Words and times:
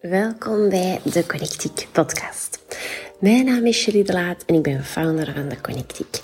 welkom 0.00 0.68
bij 0.68 1.00
de 1.12 1.26
Connectiek 1.26 1.86
podcast. 1.92 2.64
Mijn 3.18 3.44
naam 3.44 3.66
is 3.66 3.80
Sherry 3.80 4.02
de 4.02 4.12
Laat 4.12 4.44
en 4.46 4.54
ik 4.54 4.62
ben 4.62 4.84
founder 4.84 5.32
van 5.34 5.48
de 5.48 5.60
Connectiek. 5.60 6.20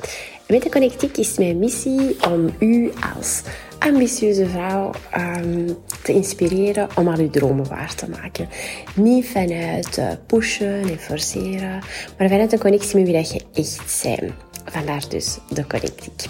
Met 0.49 0.63
de 0.63 0.71
Connectiek 0.71 1.17
is 1.17 1.39
mijn 1.39 1.59
missie 1.59 2.17
om 2.31 2.55
u 2.59 2.93
als 3.17 3.43
ambitieuze 3.79 4.47
vrouw 4.47 4.91
um, 5.17 5.77
te 6.03 6.13
inspireren 6.13 6.89
om 6.97 7.09
al 7.09 7.19
uw 7.19 7.31
dromen 7.31 7.69
waar 7.69 7.95
te 7.95 8.09
maken. 8.11 8.49
Niet 8.95 9.27
vanuit 9.27 9.99
uh, 9.99 10.11
pushen 10.27 10.81
en 10.81 10.99
forceren, 10.99 11.81
maar 12.19 12.29
vanuit 12.29 12.53
een 12.53 12.59
connectie 12.59 12.97
met 12.97 13.05
wie 13.05 13.17
dat 13.17 13.33
je 13.33 13.41
echt 13.55 14.03
bent. 14.03 14.33
Vandaar 14.65 15.09
dus 15.09 15.39
de 15.49 15.67
Connectiek. 15.67 16.25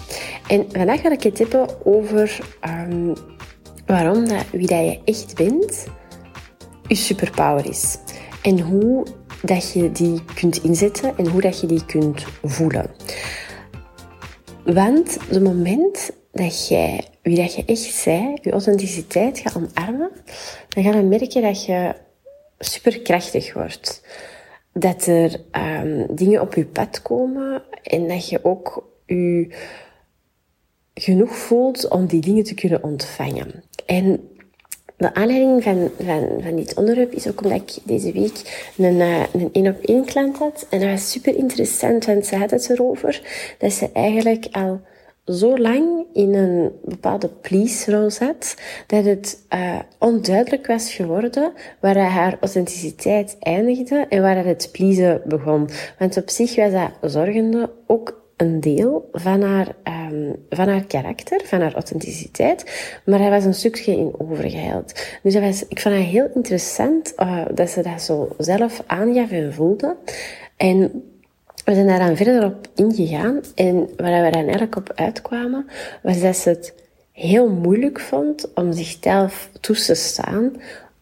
En 0.47 0.65
vandaag 0.71 1.01
ga 1.01 1.11
ik 1.11 1.23
het 1.23 1.37
hebben 1.37 1.85
over 1.85 2.39
um, 2.89 3.13
waarom 3.85 4.27
dat, 4.27 4.43
wie 4.51 4.67
dat 4.67 4.79
je 4.79 4.99
echt 5.05 5.35
bent 5.35 5.85
je 6.87 6.95
superpower 6.95 7.69
is. 7.69 7.97
En 8.41 8.59
hoe 8.59 9.05
dat 9.41 9.71
je 9.71 9.91
die 9.91 10.23
kunt 10.33 10.63
inzetten 10.63 11.17
en 11.17 11.27
hoe 11.27 11.41
dat 11.41 11.59
je 11.61 11.67
die 11.67 11.85
kunt 11.85 12.25
voelen. 12.43 12.89
Want 14.63 15.17
de 15.29 15.41
moment 15.41 16.11
dat 16.31 16.67
jij 16.67 17.03
wie 17.21 17.35
dat 17.35 17.55
je 17.55 17.65
echt 17.65 18.05
bent, 18.05 18.43
je 18.43 18.51
authenticiteit 18.51 19.39
gaat 19.39 19.55
omarmen, 19.55 20.11
dan 20.69 20.83
ga 20.83 20.95
je 20.95 21.03
merken 21.03 21.41
dat 21.41 21.65
je 21.65 21.95
superkrachtig 22.59 23.53
wordt. 23.53 24.03
Dat 24.73 25.05
er 25.05 25.41
um, 25.51 26.15
dingen 26.15 26.41
op 26.41 26.53
je 26.53 26.65
pad 26.65 27.01
komen 27.01 27.63
en 27.83 28.07
dat 28.07 28.29
je 28.29 28.43
ook 28.43 28.89
je 29.05 29.47
genoeg 30.93 31.35
voelt 31.35 31.87
om 31.87 32.05
die 32.05 32.21
dingen 32.21 32.43
te 32.43 32.53
kunnen 32.53 32.83
ontvangen. 32.83 33.63
En 33.85 34.29
de 34.97 35.13
aanleiding 35.13 35.63
van, 35.63 35.91
van, 35.99 36.27
van 36.43 36.55
dit 36.55 36.73
onderwerp 36.73 37.11
is 37.11 37.27
ook 37.27 37.41
omdat 37.43 37.61
ik 37.61 37.77
deze 37.83 38.11
week 38.11 38.69
een, 38.77 39.01
eh, 39.01 39.23
een 39.33 39.49
één 39.51 39.67
op 39.67 39.79
één 39.81 40.05
klant 40.05 40.37
had. 40.37 40.65
En 40.69 40.79
dat 40.79 40.89
was 40.89 41.11
super 41.11 41.35
interessant, 41.35 42.05
want 42.05 42.25
ze 42.25 42.35
had 42.35 42.51
het 42.51 42.69
erover 42.69 43.21
dat 43.57 43.71
ze 43.71 43.89
eigenlijk 43.93 44.47
al 44.51 44.81
zo 45.25 45.57
lang 45.57 46.05
in 46.13 46.33
een 46.33 46.71
bepaalde 46.83 47.27
please-rol 47.27 48.09
zat, 48.09 48.55
dat 48.87 49.05
het 49.05 49.45
uh, 49.53 49.79
onduidelijk 49.99 50.67
was 50.67 50.93
geworden 50.93 51.51
waar 51.79 51.97
haar 51.97 52.37
authenticiteit 52.39 53.35
eindigde 53.39 54.05
en 54.09 54.21
waar 54.21 54.45
het 54.45 54.69
pleasen 54.71 55.21
begon. 55.25 55.69
Want 55.99 56.17
op 56.17 56.29
zich 56.29 56.55
was 56.55 56.71
dat 56.71 57.11
zorgende 57.11 57.69
ook 57.85 58.26
een 58.37 58.59
deel 58.59 59.09
van 59.11 59.41
haar, 59.41 59.75
um, 60.11 60.35
van 60.49 60.67
haar 60.67 60.85
karakter, 60.85 61.41
van 61.45 61.61
haar 61.61 61.73
authenticiteit, 61.73 62.89
maar 63.05 63.19
hij 63.19 63.29
was 63.29 63.45
een 63.45 63.53
stukje 63.53 63.91
in 63.91 64.13
overgehaald. 64.17 65.17
Dus 65.23 65.35
ik 65.67 65.79
vond 65.79 65.95
het 65.95 66.03
heel 66.03 66.29
interessant 66.33 67.13
uh, 67.17 67.45
dat 67.53 67.69
ze 67.69 67.81
dat 67.81 68.01
zo 68.01 68.35
zelf 68.37 68.83
aangaf 68.85 69.31
en 69.31 69.53
voelde. 69.53 69.95
En 70.55 71.03
we 71.65 71.73
zijn 71.73 71.87
daar 71.87 71.99
dan 71.99 72.15
verder 72.15 72.45
op 72.45 72.67
ingegaan. 72.75 73.41
En 73.55 73.75
waar 73.75 74.23
we 74.23 74.31
dan 74.31 74.41
eigenlijk 74.41 74.75
op 74.75 74.91
uitkwamen, 74.95 75.65
was 76.03 76.21
dat 76.21 76.35
ze 76.35 76.49
het 76.49 76.73
heel 77.11 77.49
moeilijk 77.49 77.99
vond 77.99 78.53
om 78.53 78.73
zichzelf 78.73 79.49
toe 79.61 79.75
te 79.75 79.95
staan 79.95 80.53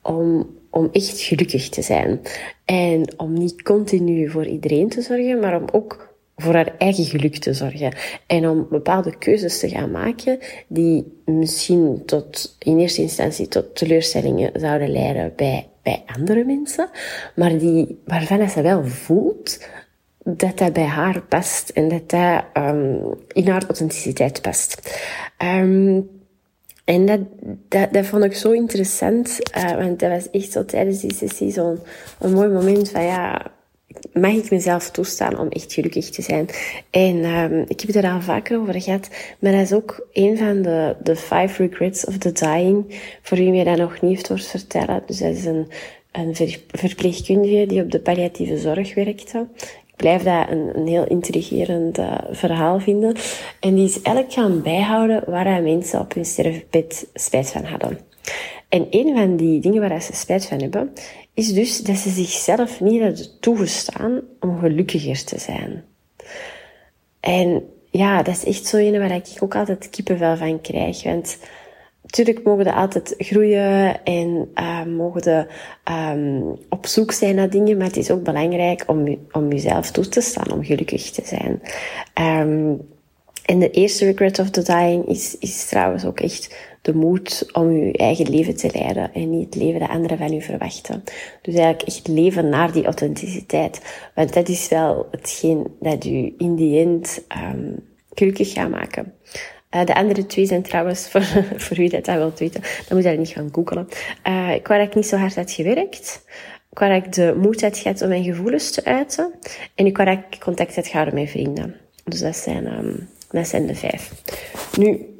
om, 0.01 0.49
om 0.69 0.89
echt 0.91 1.19
gelukkig 1.19 1.69
te 1.69 1.81
zijn. 1.81 2.21
En 2.65 3.13
om 3.17 3.33
niet 3.33 3.61
continu 3.61 4.29
voor 4.29 4.45
iedereen 4.45 4.89
te 4.89 5.01
zorgen, 5.01 5.39
maar 5.39 5.55
om 5.61 5.65
ook 5.71 6.14
voor 6.35 6.53
haar 6.53 6.75
eigen 6.77 7.03
geluk 7.03 7.37
te 7.37 7.53
zorgen. 7.53 7.93
En 8.27 8.49
om 8.49 8.67
bepaalde 8.69 9.17
keuzes 9.17 9.59
te 9.59 9.69
gaan 9.69 9.91
maken 9.91 10.39
die 10.67 11.21
misschien 11.25 12.03
tot, 12.05 12.55
in 12.59 12.79
eerste 12.79 13.01
instantie 13.01 13.47
tot 13.47 13.75
teleurstellingen 13.75 14.51
zouden 14.59 14.89
leiden 14.89 15.33
bij, 15.35 15.67
bij 15.83 16.03
andere 16.05 16.43
mensen, 16.43 16.89
maar 17.35 17.57
die, 17.57 18.01
waarvan 18.05 18.49
ze 18.49 18.61
wel 18.61 18.85
voelt 18.85 19.67
dat 20.23 20.57
dat 20.57 20.73
bij 20.73 20.85
haar 20.85 21.21
past 21.21 21.69
en 21.69 21.89
dat 21.89 22.09
dat 22.09 22.43
um, 22.53 23.15
in 23.27 23.47
haar 23.47 23.65
authenticiteit 23.65 24.41
past. 24.41 24.99
Um, 25.43 26.09
en 26.85 27.05
dat, 27.05 27.19
dat, 27.69 27.93
dat 27.93 28.05
vond 28.05 28.23
ik 28.23 28.35
zo 28.35 28.51
interessant, 28.51 29.39
uh, 29.57 29.71
want 29.71 29.99
dat 29.99 30.09
was 30.09 30.29
echt 30.29 30.51
zo 30.51 30.65
tijdens 30.65 30.99
die 30.99 31.13
sessie 31.13 31.51
zo'n 31.51 31.79
mooi 32.19 32.49
moment 32.49 32.89
van 32.89 33.03
ja, 33.03 33.51
mag 34.13 34.31
ik 34.31 34.51
mezelf 34.51 34.91
toestaan 34.91 35.39
om 35.39 35.49
echt 35.49 35.73
gelukkig 35.73 36.09
te 36.09 36.21
zijn. 36.21 36.47
En 36.89 37.25
um, 37.25 37.65
ik 37.67 37.79
heb 37.79 37.87
het 37.87 37.95
er 37.95 38.11
al 38.11 38.21
vaker 38.21 38.59
over 38.59 38.81
gehad, 38.81 39.09
maar 39.39 39.51
dat 39.51 39.61
is 39.61 39.73
ook 39.73 40.07
een 40.13 40.37
van 40.37 40.61
de, 40.61 40.95
de 41.03 41.15
five 41.15 41.67
regrets 41.67 42.05
of 42.05 42.17
the 42.17 42.31
dying, 42.31 43.01
voor 43.21 43.37
wie 43.37 43.51
mij 43.51 43.63
dat 43.63 43.77
nog 43.77 44.01
niet 44.01 44.11
heeft 44.11 44.27
hoort 44.27 44.47
vertellen. 44.47 45.03
Dus 45.05 45.17
dat 45.17 45.35
is 45.35 45.45
een, 45.45 45.67
een 46.11 46.35
verpleegkundige 46.67 47.65
die 47.65 47.81
op 47.81 47.91
de 47.91 47.99
palliatieve 47.99 48.57
zorg 48.57 48.93
werkte. 48.93 49.47
Ik 49.87 49.95
blijf 49.95 50.23
dat 50.23 50.49
een, 50.49 50.71
een 50.77 50.87
heel 50.87 51.07
intrigerend 51.07 51.97
uh, 51.97 52.17
verhaal 52.31 52.79
vinden. 52.79 53.15
En 53.59 53.75
die 53.75 53.85
is 53.85 54.01
eigenlijk 54.01 54.33
gaan 54.33 54.61
bijhouden 54.61 55.23
waar 55.27 55.61
mensen 55.61 55.99
op 55.99 56.13
hun 56.13 56.25
sterfbed 56.25 57.07
spijt 57.13 57.49
van 57.49 57.63
hadden. 57.63 57.99
En 58.75 58.87
een 58.89 59.15
van 59.15 59.35
die 59.35 59.59
dingen 59.59 59.89
waar 59.89 60.01
ze 60.01 60.13
spijt 60.13 60.45
van 60.45 60.59
hebben, 60.59 60.93
is 61.33 61.53
dus 61.53 61.79
dat 61.79 61.97
ze 61.97 62.09
zichzelf 62.09 62.81
niet 62.81 63.01
hebben 63.01 63.39
toegestaan 63.39 64.21
om 64.39 64.59
gelukkiger 64.59 65.23
te 65.23 65.39
zijn. 65.39 65.83
En 67.19 67.63
ja, 67.89 68.23
dat 68.23 68.35
is 68.35 68.45
echt 68.45 68.65
zo 68.65 68.77
een 68.77 68.99
waar 68.99 69.15
ik 69.15 69.27
ook 69.39 69.55
altijd 69.55 69.89
kippenvel 69.89 70.37
van 70.37 70.61
krijg. 70.61 71.03
Want 71.03 71.37
natuurlijk 72.01 72.43
mogen 72.43 72.63
we 72.63 72.73
altijd 72.73 73.13
groeien 73.17 74.03
en 74.03 74.51
uh, 74.55 74.85
mogen 74.85 75.21
we 75.23 75.47
um, 75.91 76.57
op 76.69 76.85
zoek 76.85 77.11
zijn 77.11 77.35
naar 77.35 77.49
dingen, 77.49 77.77
maar 77.77 77.87
het 77.87 77.97
is 77.97 78.11
ook 78.11 78.23
belangrijk 78.23 78.83
om, 78.87 79.17
om 79.31 79.51
jezelf 79.51 79.91
toe 79.91 80.07
te 80.07 80.21
staan, 80.21 80.51
om 80.51 80.63
gelukkig 80.63 81.11
te 81.11 81.21
zijn. 81.25 81.61
Um, 82.47 82.81
en 83.45 83.59
de 83.59 83.69
eerste 83.69 84.05
regret 84.05 84.39
of 84.39 84.49
the 84.49 84.63
dying 84.63 85.07
is, 85.07 85.37
is 85.39 85.65
trouwens 85.65 86.05
ook 86.05 86.19
echt 86.19 86.55
de 86.81 86.95
moed 86.95 87.49
om 87.53 87.71
je 87.71 87.97
eigen 87.97 88.29
leven 88.29 88.55
te 88.55 88.69
leiden 88.73 89.13
en 89.13 89.29
niet 89.29 89.45
het 89.45 89.63
leven 89.63 89.79
dat 89.79 89.89
anderen 89.89 90.17
van 90.17 90.33
u 90.33 90.41
verwachten. 90.41 91.03
Dus 91.41 91.55
eigenlijk 91.55 91.87
echt 91.87 92.07
leven 92.07 92.49
naar 92.49 92.71
die 92.71 92.85
authenticiteit. 92.85 93.81
Want 94.15 94.33
dat 94.33 94.49
is 94.49 94.67
wel 94.67 95.07
hetgeen 95.11 95.75
dat 95.79 96.05
u 96.05 96.33
in 96.37 96.55
die 96.55 96.79
end 96.79 97.21
um, 97.53 97.75
gelukkig 98.13 98.53
gaat 98.53 98.69
maken. 98.69 99.13
Uh, 99.75 99.85
de 99.85 99.95
andere 99.95 100.25
twee 100.25 100.45
zijn 100.45 100.61
trouwens, 100.61 101.07
voor, 101.09 101.23
voor 101.55 101.77
wie 101.77 101.89
dat, 101.89 102.05
dat 102.05 102.15
wilt 102.15 102.39
weten, 102.39 102.61
dan 102.87 102.97
moet 102.97 103.03
je 103.05 103.17
niet 103.17 103.29
gaan 103.29 103.49
googelen. 103.51 103.87
Uh, 104.27 104.53
ik 104.53 104.67
waar 104.67 104.81
ik 104.81 104.95
niet 104.95 105.07
zo 105.07 105.17
hard 105.17 105.35
had 105.35 105.51
gewerkt. 105.51 106.25
Ik 106.71 106.79
waar 106.79 106.95
ik 106.95 107.13
de 107.13 107.35
moed 107.41 107.61
had 107.61 107.77
gehad 107.77 108.01
om 108.01 108.07
mijn 108.07 108.23
gevoelens 108.23 108.71
te 108.71 108.85
uiten. 108.85 109.33
En 109.75 109.85
ik 109.85 109.97
waar 109.97 110.11
ik 110.11 110.39
contact 110.39 110.75
had 110.75 110.87
gehouden 110.87 111.15
met 111.15 111.29
vrienden. 111.29 111.75
Dus 112.03 112.19
dat 112.19 112.35
zijn, 112.35 112.77
um, 112.77 113.09
dat 113.35 113.47
zijn 113.47 113.67
de 113.67 113.75
vijf. 113.75 114.11
Nu, 114.77 115.15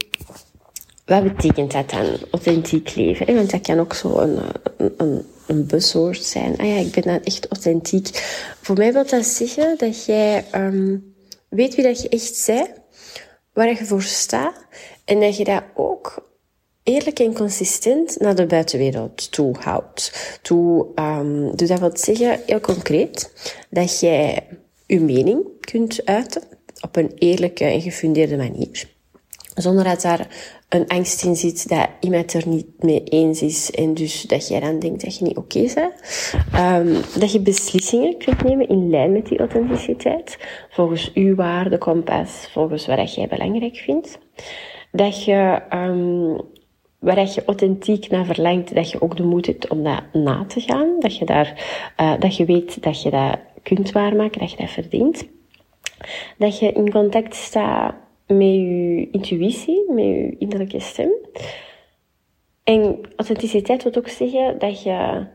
wat 1.06 1.24
betekent 1.24 1.72
dat 1.72 1.90
dan, 1.90 2.18
authentiek 2.32 2.96
leven? 2.96 3.36
Want 3.36 3.52
dat 3.52 3.62
kan 3.62 3.80
ook 3.80 3.94
zo 3.94 4.18
een, 4.18 4.40
een, 4.98 5.26
een 5.48 5.66
buswoord 5.66 6.24
zijn. 6.24 6.58
Ah 6.58 6.68
ja, 6.68 6.76
ik 6.76 6.92
ben 6.92 7.04
dan 7.04 7.24
echt 7.24 7.48
authentiek. 7.48 8.08
Voor 8.62 8.78
mij 8.78 8.94
wil 8.94 9.06
dat 9.06 9.26
zeggen 9.26 9.78
dat 9.78 10.06
jij 10.06 10.46
um, 10.56 11.16
weet 11.50 11.76
wie 11.76 11.84
dat 11.84 12.02
je 12.02 12.10
echt 12.10 12.44
bent, 12.46 12.70
waar 13.54 13.68
je 13.68 13.86
voor 13.86 14.04
staat, 14.04 14.66
en 15.06 15.20
dat 15.20 15.38
je 15.38 15.44
dat 15.44 15.64
ook 15.76 16.30
eerlijk 16.84 17.20
en 17.20 17.34
consistent 17.34 18.20
naar 18.20 18.36
de 18.36 18.46
buitenwereld 18.46 19.32
toe 19.32 19.56
houdt. 19.60 20.12
Toe, 20.42 20.88
um, 20.96 21.56
dus 21.56 21.68
dat 21.68 21.80
wil 21.80 21.92
zeggen, 21.94 22.40
heel 22.46 22.60
concreet, 22.60 23.32
dat 23.70 24.00
jij 24.00 24.48
je 24.86 25.00
mening 25.00 25.44
kunt 25.60 26.06
uiten 26.06 26.42
op 26.86 26.96
een 26.96 27.12
eerlijke 27.16 27.64
en 27.64 27.82
gefundeerde 27.82 28.38
manier. 28.38 28.94
Zonder 29.56 29.84
dat 29.84 30.02
daar 30.02 30.28
een 30.70 30.88
angst 30.88 31.24
in 31.24 31.36
zit 31.36 31.70
dat 31.70 31.88
iemand 32.00 32.34
er 32.34 32.48
niet 32.48 32.84
mee 32.84 33.04
eens 33.04 33.42
is 33.42 33.72
en 33.72 33.94
dus 33.94 34.22
dat 34.22 34.48
jij 34.48 34.60
dan 34.60 34.80
denkt 34.80 35.04
dat 35.04 35.18
je 35.18 35.24
niet 35.24 35.38
oké 35.38 35.58
okay 35.58 35.74
bent. 35.74 35.94
Um, 36.88 37.20
dat 37.20 37.32
je 37.32 37.40
beslissingen 37.40 38.18
kunt 38.18 38.44
nemen 38.44 38.68
in 38.68 38.90
lijn 38.90 39.12
met 39.12 39.26
die 39.26 39.40
authenticiteit, 39.40 40.38
volgens 40.70 41.14
uw 41.14 41.36
waardekompas, 41.36 42.50
volgens 42.52 42.86
wat 42.86 43.14
jij 43.14 43.28
belangrijk 43.28 43.76
vindt. 43.76 44.20
Dat 44.92 45.24
je, 45.24 45.62
um, 45.74 46.42
waar 47.00 47.30
je 47.34 47.44
authentiek 47.46 48.10
naar 48.10 48.26
verlangt, 48.26 48.76
dat 48.76 48.92
je 48.92 49.02
ook 49.02 49.18
de 49.18 49.24
moed 49.24 49.46
hebt 49.46 49.70
om 49.70 49.84
dat 49.84 50.04
na 50.14 50.46
te 50.48 50.60
gaan. 50.60 50.96
Dat 51.00 51.18
je 51.18 51.26
daar, 51.26 51.64
uh, 52.02 52.14
dat 52.20 52.36
je 52.36 52.46
weet 52.46 52.84
dat 52.84 53.02
je 53.02 53.10
dat 53.10 53.40
kunt 53.64 53.92
waarmaken, 53.92 54.40
dat 54.40 54.52
je 54.52 54.58
dat 54.58 54.70
verdient. 54.70 55.28
Dat 56.38 56.60
je 56.60 56.72
in 56.72 56.92
contact 56.92 57.36
staat 57.36 57.96
met 58.28 58.54
je 58.54 59.08
intuïtie, 59.12 59.92
met 59.92 60.06
je 60.06 60.36
innerlijke 60.38 60.80
stem. 60.80 61.12
En 62.64 63.00
authenticiteit 63.16 63.84
wil 63.84 63.96
ook 63.96 64.08
zeggen 64.08 64.60
dat 64.60 64.84
je 64.84 65.26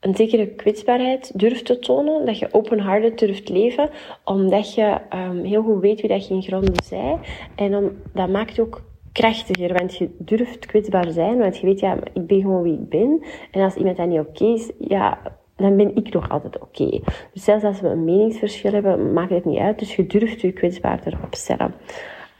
een 0.00 0.16
zekere 0.16 0.46
kwetsbaarheid 0.46 1.38
durft 1.38 1.64
te 1.64 1.78
tonen, 1.78 2.26
dat 2.26 2.38
je 2.38 2.52
open-hearted 2.52 3.18
durft 3.18 3.48
leven, 3.48 3.90
omdat 4.24 4.74
je 4.74 4.98
um, 5.14 5.44
heel 5.44 5.62
goed 5.62 5.80
weet 5.80 6.00
wie 6.00 6.10
dat 6.10 6.28
je 6.28 6.34
in 6.34 6.42
gronden 6.42 6.84
zij. 6.84 7.18
En 7.56 7.70
dan, 7.70 7.92
dat 8.14 8.28
maakt 8.28 8.60
ook 8.60 8.82
krachtiger, 9.12 9.72
want 9.72 9.96
je 9.96 10.10
durft 10.18 10.66
kwetsbaar 10.66 11.10
zijn, 11.10 11.38
want 11.38 11.58
je 11.58 11.66
weet, 11.66 11.80
ja, 11.80 11.98
ik 12.12 12.26
ben 12.26 12.40
gewoon 12.40 12.62
wie 12.62 12.72
ik 12.72 12.88
ben. 12.88 13.24
En 13.50 13.62
als 13.62 13.74
iemand 13.74 13.96
dat 13.96 14.08
niet 14.08 14.20
oké 14.20 14.44
is, 14.44 14.70
ja, 14.78 15.37
dan 15.58 15.76
ben 15.76 15.96
ik 15.96 16.12
nog 16.12 16.28
altijd 16.28 16.58
oké. 16.58 17.00
Dus 17.32 17.44
zelfs 17.44 17.64
als 17.64 17.80
we 17.80 17.88
een 17.88 18.04
meningsverschil 18.04 18.72
hebben, 18.72 19.12
maakt 19.12 19.30
het 19.30 19.44
niet 19.44 19.58
uit. 19.58 19.78
Dus 19.78 19.96
je 19.96 20.06
durft 20.06 20.40
je 20.40 20.52
kwetsbaar 20.52 21.00
erop 21.04 21.34
stellen. 21.34 21.74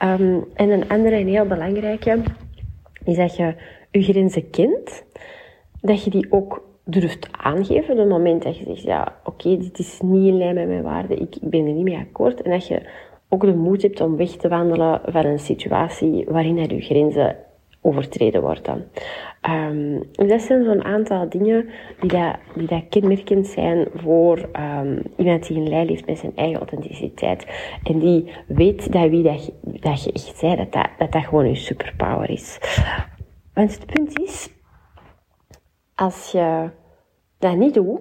Um, 0.02 0.44
en 0.54 0.70
een 0.70 0.88
andere 0.88 1.16
en 1.16 1.26
heel 1.26 1.46
belangrijke 1.46 2.22
is 3.04 3.16
dat 3.16 3.36
je 3.36 3.54
je 3.90 4.02
grenzen 4.02 4.50
kent. 4.50 5.04
Dat 5.80 6.04
je 6.04 6.10
die 6.10 6.26
ook 6.30 6.64
durft 6.84 7.28
aangeven. 7.32 7.92
Op 7.92 7.98
het 7.98 8.08
moment 8.08 8.42
dat 8.42 8.58
je 8.58 8.64
zegt, 8.64 8.82
ja, 8.82 9.16
oké, 9.24 9.56
dit 9.56 9.78
is 9.78 10.00
niet 10.00 10.26
in 10.26 10.36
lijn 10.36 10.54
met 10.54 10.68
mijn 10.68 10.82
waarden. 10.82 11.20
Ik, 11.20 11.36
ben 11.40 11.66
er 11.66 11.72
niet 11.72 11.84
mee 11.84 11.98
akkoord. 11.98 12.42
En 12.42 12.50
dat 12.50 12.66
je 12.66 12.82
ook 13.28 13.40
de 13.40 13.54
moed 13.54 13.82
hebt 13.82 14.00
om 14.00 14.16
weg 14.16 14.30
te 14.30 14.48
wandelen 14.48 15.00
van 15.04 15.24
een 15.24 15.38
situatie 15.38 16.24
waarin 16.28 16.56
je 16.56 16.80
grenzen 16.80 17.36
overtreden 17.88 18.40
worden. 18.40 18.90
Um, 19.50 20.02
dat 20.12 20.40
zijn 20.40 20.64
zo'n 20.64 20.84
aantal 20.84 21.28
dingen 21.28 21.68
die, 22.00 22.10
dat, 22.10 22.36
die 22.54 22.66
dat 22.66 22.82
kenmerkend 22.88 23.46
zijn 23.46 23.88
voor 23.94 24.48
um, 24.78 25.02
iemand 25.16 25.46
die 25.46 25.56
een 25.56 25.68
lijn 25.68 25.88
heeft 25.88 26.06
met 26.06 26.18
zijn 26.18 26.36
eigen 26.36 26.58
authenticiteit. 26.58 27.46
En 27.82 27.98
die 27.98 28.32
weet 28.46 28.92
dat 28.92 29.08
wie 29.08 29.22
dat, 29.22 29.52
dat 29.62 30.04
je 30.04 30.12
echt 30.12 30.40
bent, 30.40 30.58
dat 30.58 30.72
dat, 30.72 30.88
dat 30.98 31.12
dat 31.12 31.24
gewoon 31.24 31.48
je 31.48 31.54
superpower 31.54 32.30
is. 32.30 32.58
Want 33.54 33.74
het 33.74 33.86
punt 33.86 34.20
is, 34.20 34.50
als 35.94 36.32
je 36.32 36.70
dat 37.38 37.56
niet 37.56 37.74
doet, 37.74 38.00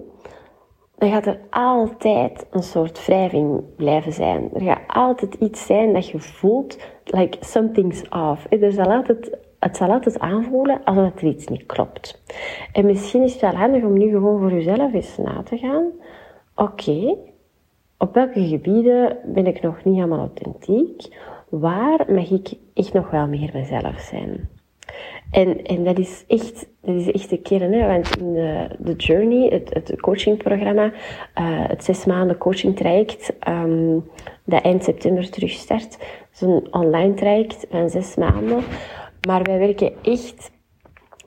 dan 0.98 1.10
gaat 1.10 1.26
er 1.26 1.40
altijd 1.50 2.46
een 2.50 2.62
soort 2.62 3.06
wrijving 3.06 3.62
blijven 3.76 4.12
zijn. 4.12 4.50
Er 4.54 4.62
gaat 4.62 4.82
altijd 4.86 5.34
iets 5.34 5.66
zijn 5.66 5.92
dat 5.92 6.08
je 6.08 6.18
voelt, 6.18 6.78
like 7.04 7.36
something's 7.40 8.02
off. 8.08 8.46
Er 8.50 8.72
zal 8.72 8.92
altijd, 8.92 9.38
het 9.68 9.76
zal 9.76 9.90
altijd 9.90 10.18
aanvoelen 10.18 10.84
alsof 10.84 11.22
er 11.22 11.28
iets 11.28 11.46
niet 11.46 11.66
klopt. 11.66 12.22
En 12.72 12.86
misschien 12.86 13.22
is 13.22 13.32
het 13.32 13.40
wel 13.40 13.54
handig 13.54 13.82
om 13.82 13.98
nu 13.98 14.10
gewoon 14.10 14.40
voor 14.40 14.52
jezelf 14.52 14.92
eens 14.94 15.16
na 15.16 15.42
te 15.42 15.58
gaan. 15.58 15.84
Oké, 16.54 17.16
op 17.98 18.14
welke 18.14 18.46
gebieden 18.46 19.16
ben 19.24 19.46
ik 19.46 19.62
nog 19.62 19.84
niet 19.84 19.94
helemaal 19.94 20.18
authentiek? 20.18 21.16
Waar 21.48 22.04
mag 22.12 22.30
ik 22.30 22.52
echt 22.74 22.92
nog 22.92 23.10
wel 23.10 23.26
meer 23.26 23.50
mezelf 23.52 23.98
zijn? 23.98 24.48
En, 25.30 25.62
en 25.64 25.84
dat 25.84 25.98
is 25.98 26.24
echt, 26.28 26.68
dat 26.80 26.94
is 26.94 27.10
echt 27.10 27.30
de 27.30 27.38
kern, 27.38 27.72
hè? 27.72 27.86
want 27.86 28.16
in 28.16 28.32
de, 28.32 28.68
de 28.78 28.92
Journey, 28.96 29.48
het, 29.48 29.74
het 29.74 30.00
coachingprogramma, 30.00 30.84
uh, 30.84 30.92
het 31.68 31.84
zes 31.84 32.04
maanden 32.04 32.38
coaching 32.38 32.76
traject, 32.76 33.32
um, 33.48 34.04
dat 34.44 34.62
eind 34.62 34.84
september 34.84 35.30
terugstart, 35.30 35.98
is 36.32 36.40
een 36.40 36.68
online 36.70 37.14
traject 37.14 37.66
van 37.70 37.90
zes 37.90 38.14
maanden. 38.14 38.62
Maar 39.26 39.42
wij 39.42 39.58
werken 39.58 39.92
echt 40.02 40.50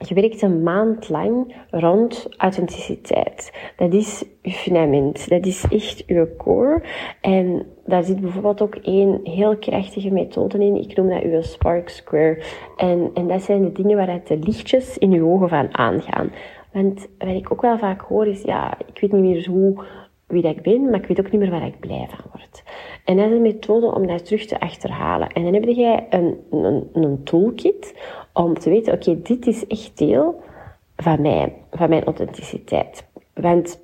je 0.08 0.14
werkt 0.14 0.42
een 0.42 0.64
maand 0.64 1.10
lang 1.10 1.56
rond 1.70 2.28
authenticiteit. 2.38 3.72
Dat 3.76 3.94
is 3.94 4.24
je 4.42 4.52
fundament. 4.52 5.30
Dat 5.30 5.46
is 5.46 5.66
echt 5.70 6.04
je 6.08 6.36
core. 6.38 6.84
En 7.22 7.66
daar 7.86 8.04
zit 8.04 8.22
bijvoorbeeld 8.22 8.62
ook 8.62 8.76
één 8.76 9.20
heel 9.24 9.58
krachtige 9.58 10.10
methode 10.10 10.66
in. 10.66 10.76
Ik 10.76 10.96
noem 10.96 11.10
dat 11.10 11.22
uw 11.22 11.42
Spark 11.42 11.90
Square. 11.90 12.44
En, 12.78 13.12
en 13.14 13.28
dat 13.28 13.42
zijn 13.42 13.64
de 13.64 13.72
dingen 13.72 13.98
waaruit 13.98 14.28
de 14.28 14.38
lichtjes 14.38 14.98
in 14.98 15.12
je 15.12 15.24
ogen 15.24 15.50
van 15.50 15.78
aangaan. 15.78 16.32
Want 16.74 17.08
wat 17.18 17.36
ik 17.36 17.52
ook 17.52 17.62
wel 17.62 17.78
vaak 17.78 18.02
hoor 18.02 18.28
is, 18.28 18.42
ja, 18.42 18.78
ik 18.94 19.02
weet 19.02 19.12
niet 19.12 19.22
meer 19.22 19.48
hoe, 19.50 19.84
wie 20.32 20.42
dat 20.42 20.56
ik 20.56 20.62
ben, 20.62 20.90
maar 20.90 21.00
ik 21.00 21.06
weet 21.06 21.20
ook 21.20 21.32
niet 21.32 21.42
meer 21.42 21.50
waar 21.50 21.66
ik 21.66 21.80
blij 21.80 22.08
van 22.10 22.32
word. 22.34 22.64
En 23.06 23.18
dat 23.18 23.26
is 23.26 23.32
een 23.32 23.42
methode 23.42 23.94
om 23.94 24.08
dat 24.08 24.26
terug 24.26 24.46
te 24.46 24.60
achterhalen. 24.60 25.30
En 25.30 25.44
dan 25.44 25.54
heb 25.54 25.64
jij 25.64 26.08
een, 26.10 26.40
een, 26.52 26.90
een 26.94 27.24
toolkit 27.24 27.96
om 28.34 28.60
te 28.60 28.70
weten, 28.70 28.94
oké, 28.94 29.22
dit 29.22 29.48
is 29.48 29.68
echt 29.68 29.98
deel 29.98 30.42
van 30.96 31.22
mij, 31.22 31.54
van 31.72 31.90
mijn 31.90 32.04
authenticiteit. 32.04 33.08
Want 33.34 33.82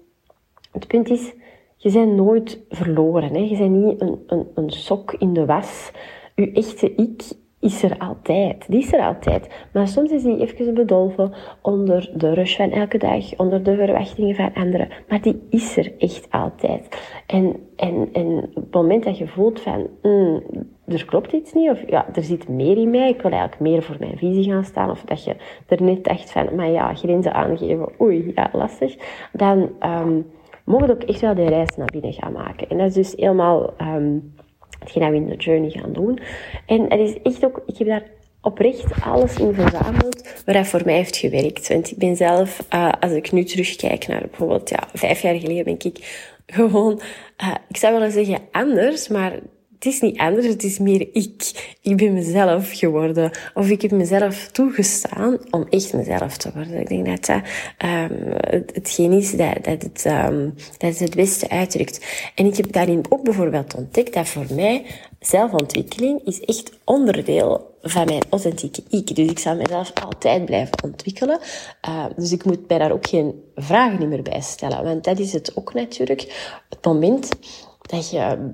het 0.72 0.88
punt 0.88 1.10
is, 1.10 1.34
je 1.78 1.92
bent 1.92 2.16
nooit 2.16 2.60
verloren. 2.70 3.34
Hè? 3.34 3.40
Je 3.40 3.58
bent 3.58 3.72
niet 3.72 4.02
een, 4.02 4.24
een, 4.28 4.48
een 4.56 4.70
sok 4.70 5.14
in 5.14 5.34
de 5.34 5.46
was. 5.46 5.92
Je 6.36 6.52
echte 6.52 6.96
ik 6.96 7.24
is 7.68 7.84
er 7.84 7.98
altijd. 7.98 8.66
Die 8.68 8.80
is 8.80 8.94
er 8.94 9.00
altijd. 9.00 9.48
Maar 9.74 9.88
soms 9.88 10.12
is 10.12 10.24
die 10.24 10.40
even 10.40 10.74
bedolven 10.74 11.34
onder 11.62 12.10
de 12.14 12.34
rush 12.34 12.56
van 12.56 12.72
elke 12.72 12.98
dag, 12.98 13.38
onder 13.38 13.64
de 13.64 13.76
verwachtingen 13.76 14.36
van 14.36 14.54
anderen. 14.54 14.88
Maar 15.08 15.22
die 15.22 15.48
is 15.50 15.78
er 15.78 15.92
echt 15.98 16.28
altijd. 16.32 17.02
En, 17.28 17.56
en, 17.76 18.10
en 18.14 18.50
op 18.54 18.56
het 18.56 18.74
moment 18.74 19.04
dat 19.04 19.18
je 19.18 19.28
voelt 19.28 19.60
van, 19.60 19.88
mm, 20.02 20.44
er 20.86 21.06
klopt 21.06 21.32
iets 21.32 21.54
niet, 21.54 21.70
of 21.70 21.90
ja, 21.90 22.06
er 22.14 22.24
zit 22.24 22.48
meer 22.48 22.78
in 22.78 22.90
mij, 22.90 23.10
ik 23.10 23.22
wil 23.22 23.32
eigenlijk 23.32 23.62
meer 23.62 23.84
voor 23.84 23.96
mijn 24.00 24.18
visie 24.18 24.52
gaan 24.52 24.64
staan, 24.64 24.90
of 24.90 25.02
dat 25.02 25.24
je 25.24 25.36
er 25.68 25.84
net 25.84 26.04
dacht 26.04 26.32
van, 26.32 26.56
maar 26.56 26.70
ja, 26.70 26.94
grenzen 26.94 27.34
aangeven, 27.34 27.90
oei, 28.02 28.32
ja, 28.36 28.50
lastig, 28.54 28.96
dan 29.32 29.70
um, 29.86 30.26
mogen 30.66 30.90
ook 30.90 31.04
echt 31.04 31.22
wel 31.22 31.36
de 31.36 31.46
reis 31.46 31.76
naar 31.78 31.92
binnen 31.92 32.14
gaan 32.14 32.32
maken. 32.32 32.70
En 32.70 32.78
dat 32.78 32.88
is 32.88 32.94
dus 32.94 33.14
helemaal... 33.16 33.74
Um, 33.82 34.36
hetgeen 34.80 35.02
dat 35.02 35.12
we 35.12 35.18
in 35.18 35.28
de 35.28 35.36
journey 35.36 35.70
gaan 35.70 35.94
doen. 35.94 36.20
En 36.66 36.82
het 36.82 37.00
is 37.00 37.22
echt 37.24 37.46
ook, 37.46 37.64
ik 37.66 37.78
heb 37.78 37.88
daar 37.88 38.04
oprecht 38.42 39.02
alles 39.04 39.38
in 39.38 39.54
verzameld 39.54 40.44
waar 40.46 40.56
dat 40.56 40.68
voor 40.68 40.82
mij 40.86 40.96
heeft 40.96 41.18
gewerkt. 41.18 41.68
Want 41.68 41.92
ik 41.92 41.98
ben 41.98 42.16
zelf, 42.16 42.66
uh, 42.74 42.92
als 43.00 43.12
ik 43.12 43.32
nu 43.32 43.44
terugkijk 43.44 44.08
naar 44.08 44.22
bijvoorbeeld, 44.30 44.70
ja, 44.70 44.88
vijf 44.94 45.22
jaar 45.22 45.36
geleden 45.36 45.64
ben 45.64 45.80
ik 45.80 46.30
gewoon, 46.46 47.02
uh, 47.42 47.56
ik 47.68 47.78
zou 47.78 47.94
willen 47.94 48.12
zeggen 48.12 48.40
anders, 48.52 49.08
maar 49.08 49.40
het 49.78 49.86
is 49.86 50.02
niet 50.02 50.18
anders, 50.18 50.46
het 50.46 50.64
is 50.64 50.80
meer 50.80 51.08
ik. 51.12 51.74
Ik 51.82 51.98
ben 51.98 52.14
mezelf 52.14 52.72
geworden. 52.72 53.32
Of 53.54 53.70
ik 53.70 53.82
heb 53.82 53.92
mezelf 53.92 54.48
toegestaan 54.48 55.38
om 55.50 55.66
echt 55.70 55.94
mezelf 55.94 56.38
te 56.38 56.52
worden. 56.54 56.80
Ik 56.80 56.88
denk 56.88 57.06
dat 57.06 57.26
dat 57.26 57.42
um, 57.90 58.34
hetgeen 58.74 59.12
is 59.12 59.32
dat, 59.32 59.64
dat, 59.64 59.82
het, 59.82 60.06
um, 60.06 60.54
dat 60.78 60.90
het 60.90 61.00
het 61.00 61.16
beste 61.16 61.50
uitdrukt. 61.50 62.06
En 62.36 62.46
ik 62.46 62.58
heb 62.58 62.72
daarin 62.72 63.06
ook 63.10 63.24
bijvoorbeeld 63.24 63.76
ontdekt 63.76 64.14
dat 64.14 64.28
voor 64.28 64.46
mij 64.56 64.86
zelfontwikkeling 65.20 66.26
is 66.26 66.40
echt 66.40 66.72
onderdeel 66.84 67.76
van 67.82 68.06
mijn 68.06 68.24
authentieke 68.30 68.84
ik. 68.90 69.16
Dus 69.16 69.30
ik 69.30 69.40
zal 69.40 69.56
mezelf 69.56 69.92
altijd 69.94 70.46
blijven 70.46 70.84
ontwikkelen. 70.84 71.40
Uh, 71.90 72.06
dus 72.16 72.32
ik 72.32 72.46
moet 72.46 72.68
mij 72.68 72.78
daar 72.78 72.92
ook 72.92 73.08
geen 73.08 73.44
vragen 73.56 74.10
meer 74.10 74.22
bij 74.22 74.42
stellen. 74.42 74.84
Want 74.84 75.04
dat 75.04 75.20
is 75.20 75.34
het 75.34 75.52
ook 75.56 75.74
natuurlijk. 75.74 76.62
Het 76.70 76.86
moment 76.86 77.30
dat 77.82 78.10
je 78.10 78.54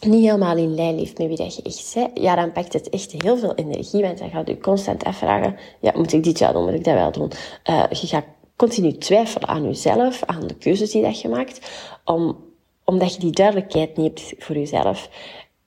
niet 0.00 0.24
helemaal 0.24 0.56
in 0.56 0.74
lijn 0.74 0.94
leeft 0.94 1.18
met 1.18 1.26
wie 1.26 1.36
dat 1.36 1.56
je 1.56 1.62
echt 1.62 1.94
bent, 1.94 2.18
ja, 2.18 2.34
dan 2.34 2.52
pakt 2.52 2.72
het 2.72 2.88
echt 2.88 3.12
heel 3.12 3.36
veel 3.36 3.54
energie. 3.54 4.02
Want 4.02 4.18
dan 4.18 4.30
gaat 4.30 4.48
je 4.48 4.58
constant 4.58 5.04
afvragen, 5.04 5.56
ja, 5.80 5.92
moet 5.96 6.12
ik 6.12 6.24
dit 6.24 6.38
wel 6.38 6.52
doen, 6.52 6.64
moet 6.64 6.74
ik 6.74 6.84
dat 6.84 6.94
wel 6.94 7.12
doen? 7.12 7.30
Uh, 7.70 7.84
je 7.90 8.06
gaat 8.06 8.24
continu 8.56 8.92
twijfelen 8.92 9.48
aan 9.48 9.64
jezelf, 9.64 10.22
aan 10.24 10.46
de 10.46 10.54
keuzes 10.54 10.90
die 10.90 11.02
dat 11.02 11.20
je 11.20 11.28
maakt, 11.28 11.70
om, 12.04 12.36
omdat 12.84 13.14
je 13.14 13.20
die 13.20 13.30
duidelijkheid 13.30 13.96
niet 13.96 14.20
hebt 14.20 14.44
voor 14.44 14.56
jezelf. 14.56 15.10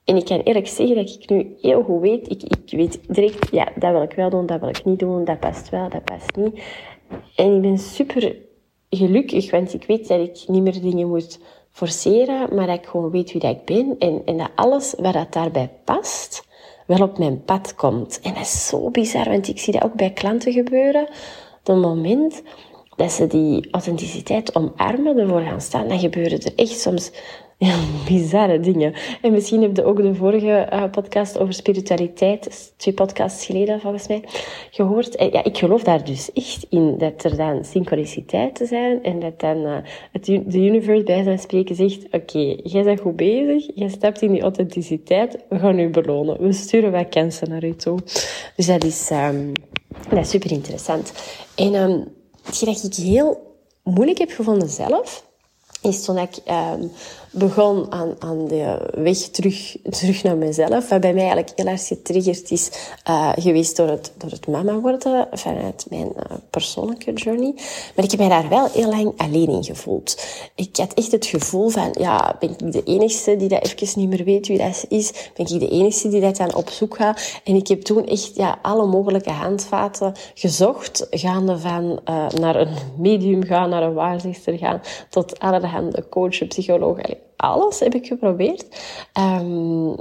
En 0.04 0.16
ik 0.16 0.24
kan 0.24 0.40
eerlijk 0.40 0.68
zeggen 0.68 0.96
dat 0.96 1.10
ik 1.10 1.30
nu 1.30 1.56
heel 1.60 1.82
goed 1.82 2.00
weet, 2.00 2.30
ik, 2.30 2.42
ik 2.42 2.70
weet 2.70 3.00
direct, 3.08 3.48
ja, 3.50 3.72
dat 3.76 3.92
wil 3.92 4.02
ik 4.02 4.12
wel 4.12 4.30
doen, 4.30 4.46
dat 4.46 4.60
wil 4.60 4.68
ik 4.68 4.84
niet 4.84 4.98
doen, 4.98 5.24
dat 5.24 5.40
past 5.40 5.68
wel, 5.68 5.88
dat 5.88 6.04
past 6.04 6.36
niet. 6.36 6.62
En 7.36 7.54
ik 7.54 7.60
ben 7.60 7.78
super 7.78 8.36
gelukkig, 8.90 9.50
want 9.50 9.74
ik 9.74 9.84
weet 9.84 10.08
dat 10.08 10.20
ik 10.20 10.44
niet 10.46 10.62
meer 10.62 10.80
dingen 10.80 11.08
moet 11.08 11.38
forceren, 11.72 12.54
maar 12.54 12.66
dat 12.66 12.78
ik 12.78 12.86
gewoon 12.86 13.10
weet 13.10 13.32
wie 13.32 13.40
dat 13.40 13.56
ik 13.56 13.64
ben 13.64 13.96
en, 13.98 14.22
en 14.24 14.38
dat 14.38 14.50
alles 14.54 14.94
wat 14.98 15.12
dat 15.12 15.32
daarbij 15.32 15.70
past, 15.84 16.44
wel 16.86 17.02
op 17.02 17.18
mijn 17.18 17.44
pad 17.44 17.74
komt. 17.74 18.20
En 18.22 18.34
dat 18.34 18.42
is 18.42 18.66
zo 18.66 18.90
bizar, 18.90 19.28
want 19.28 19.48
ik 19.48 19.58
zie 19.58 19.72
dat 19.72 19.82
ook 19.82 19.94
bij 19.94 20.10
klanten 20.12 20.52
gebeuren. 20.52 21.02
Op 21.60 21.66
het 21.66 21.76
moment 21.76 22.42
dat 22.96 23.12
ze 23.12 23.26
die 23.26 23.68
authenticiteit 23.70 24.54
omarmen, 24.54 25.18
ervoor 25.18 25.40
gaan 25.40 25.60
staan, 25.60 25.88
dan 25.88 25.98
gebeuren 25.98 26.40
er 26.40 26.52
echt 26.56 26.80
soms 26.80 27.10
ja, 27.62 27.76
bizarre 28.06 28.60
dingen. 28.60 28.94
En 29.20 29.32
misschien 29.32 29.62
heb 29.62 29.76
je 29.76 29.84
ook 29.84 30.02
de 30.02 30.14
vorige 30.14 30.68
uh, 30.72 30.84
podcast 30.90 31.38
over 31.38 31.54
spiritualiteit, 31.54 32.72
twee 32.76 32.94
podcasts 32.94 33.46
geleden 33.46 33.80
volgens 33.80 34.08
mij, 34.08 34.24
gehoord. 34.70 35.16
En 35.16 35.30
ja, 35.30 35.44
ik 35.44 35.58
geloof 35.58 35.82
daar 35.82 36.04
dus 36.04 36.32
echt 36.32 36.66
in, 36.68 36.98
dat 36.98 37.24
er 37.24 37.36
dan 37.36 37.64
synchroniciteiten 37.64 38.66
zijn 38.66 39.02
en 39.02 39.20
dat 39.20 39.40
dan 39.40 39.56
uh, 39.56 39.76
het, 40.12 40.24
de 40.24 40.58
universe 40.58 41.02
bij 41.02 41.22
zijn 41.22 41.38
spreken 41.38 41.74
zegt, 41.74 42.06
oké, 42.10 42.56
jij 42.62 42.82
bent 42.82 43.00
goed 43.00 43.16
bezig, 43.16 43.70
jij 43.74 43.88
stapt 43.88 44.22
in 44.22 44.32
die 44.32 44.42
authenticiteit, 44.42 45.38
we 45.48 45.58
gaan 45.58 45.78
u 45.78 45.88
belonen. 45.88 46.40
We 46.40 46.52
sturen 46.52 46.92
wat 46.92 47.08
kansen 47.08 47.48
naar 47.48 47.64
u 47.64 47.74
toe. 47.74 47.98
Dus 48.56 48.66
dat 48.66 48.84
is, 48.84 49.10
um, 49.10 49.52
dat 50.08 50.18
is 50.18 50.30
super 50.30 50.52
interessant. 50.52 51.12
En 51.54 51.74
um, 51.74 52.20
hetgeen 52.42 52.74
dat 52.74 52.84
ik 52.84 52.94
heel 52.94 53.56
moeilijk 53.82 54.18
heb 54.18 54.30
gevonden 54.30 54.68
zelf, 54.68 55.24
is 55.80 56.04
toen 56.04 56.18
ik 56.18 56.36
um, 56.48 56.92
begon 57.32 57.92
aan, 57.92 58.14
aan 58.18 58.46
de 58.48 58.90
weg 58.94 59.16
terug, 59.16 59.76
terug 59.90 60.22
naar 60.22 60.36
mezelf. 60.36 60.88
Wat 60.88 61.00
bij 61.00 61.12
mij 61.12 61.22
eigenlijk 61.22 61.52
heel 61.56 61.66
erg 61.66 61.86
getriggerd 61.86 62.50
is 62.50 62.70
uh, 63.08 63.32
geweest 63.36 63.76
door 63.76 63.88
het, 63.88 64.12
door 64.16 64.30
het 64.30 64.46
mama 64.46 64.80
worden 64.80 65.28
vanuit 65.32 65.86
mijn 65.90 66.12
uh, 66.16 66.36
persoonlijke 66.50 67.12
journey. 67.12 67.52
Maar 67.96 68.04
ik 68.04 68.10
heb 68.10 68.20
mij 68.20 68.28
daar 68.28 68.48
wel 68.48 68.68
heel 68.72 68.88
lang 68.88 69.12
alleen 69.16 69.48
in 69.48 69.64
gevoeld. 69.64 70.24
Ik 70.54 70.76
had 70.76 70.94
echt 70.94 71.12
het 71.12 71.26
gevoel 71.26 71.68
van, 71.68 71.94
ja, 71.98 72.36
ben 72.40 72.50
ik 72.50 72.72
de 72.72 72.82
enigste 72.84 73.36
die 73.36 73.48
dat 73.48 73.64
even 73.64 74.00
niet 74.00 74.08
meer 74.08 74.24
weet 74.24 74.46
wie 74.46 74.58
dat 74.58 74.84
is? 74.88 75.12
Ben 75.36 75.46
ik 75.46 75.60
de 75.60 75.68
enigste 75.68 76.08
die 76.08 76.20
dat 76.20 76.36
dan 76.36 76.54
op 76.54 76.68
zoek 76.68 76.96
gaat? 76.96 77.40
En 77.44 77.56
ik 77.56 77.68
heb 77.68 77.80
toen 77.80 78.06
echt 78.06 78.30
ja, 78.34 78.58
alle 78.62 78.86
mogelijke 78.86 79.30
handvaten 79.30 80.12
gezocht, 80.34 81.06
gaande 81.10 81.58
van 81.58 82.00
uh, 82.08 82.28
naar 82.28 82.56
een 82.56 82.74
medium 82.96 83.44
gaan, 83.44 83.70
naar 83.70 83.82
een 83.82 83.94
waarzegster 83.94 84.58
gaan, 84.58 84.80
tot 85.10 85.38
allerhande 85.38 86.08
coachen, 86.08 86.48
psychologen 86.48 87.21
alles 87.36 87.80
heb 87.80 87.94
ik 87.94 88.06
geprobeerd. 88.06 88.66
Um, 89.18 89.96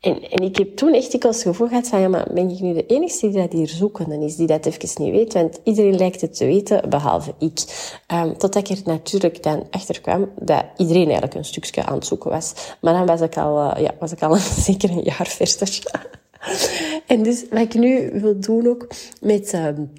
en, 0.00 0.30
en 0.30 0.42
ik 0.42 0.56
heb 0.56 0.76
toen 0.76 0.94
echt 0.94 1.14
ik 1.14 1.22
het 1.22 1.42
gevoel 1.42 1.68
gehad 1.68 1.88
van, 1.88 2.00
ja, 2.00 2.08
maar 2.08 2.26
ben 2.32 2.50
ik 2.50 2.60
nu 2.60 2.74
de 2.74 2.86
enige 2.86 3.20
die 3.20 3.40
dat 3.40 3.52
hier 3.52 3.68
zoeken 3.68 4.22
is, 4.22 4.36
die 4.36 4.46
dat 4.46 4.66
even 4.66 5.04
niet 5.04 5.12
weet? 5.12 5.32
Want 5.32 5.60
iedereen 5.64 5.96
lijkt 5.96 6.20
het 6.20 6.36
te 6.36 6.44
weten, 6.46 6.90
behalve 6.90 7.34
ik. 7.38 7.60
Um, 8.12 8.36
totdat 8.38 8.70
ik 8.70 8.76
er 8.76 8.82
natuurlijk 8.84 9.42
dan 9.42 9.66
achter 9.70 10.00
kwam 10.00 10.30
dat 10.40 10.64
iedereen 10.76 11.04
eigenlijk 11.04 11.34
een 11.34 11.44
stukje 11.44 11.84
aan 11.84 11.94
het 11.94 12.06
zoeken 12.06 12.30
was. 12.30 12.54
Maar 12.80 12.94
dan 12.94 13.06
was 13.06 13.20
ik 13.20 13.36
al, 13.36 13.58
uh, 13.58 13.82
ja, 13.82 13.94
was 13.98 14.12
ik 14.12 14.22
al 14.22 14.36
zeker 14.68 14.90
een 14.90 15.02
jaar 15.02 15.26
verder. 15.26 15.82
en 17.06 17.22
dus 17.22 17.44
wat 17.50 17.60
ik 17.60 17.74
nu 17.74 18.10
wil 18.20 18.40
doen 18.40 18.68
ook 18.68 18.86
met, 19.20 19.52
um, 19.52 19.92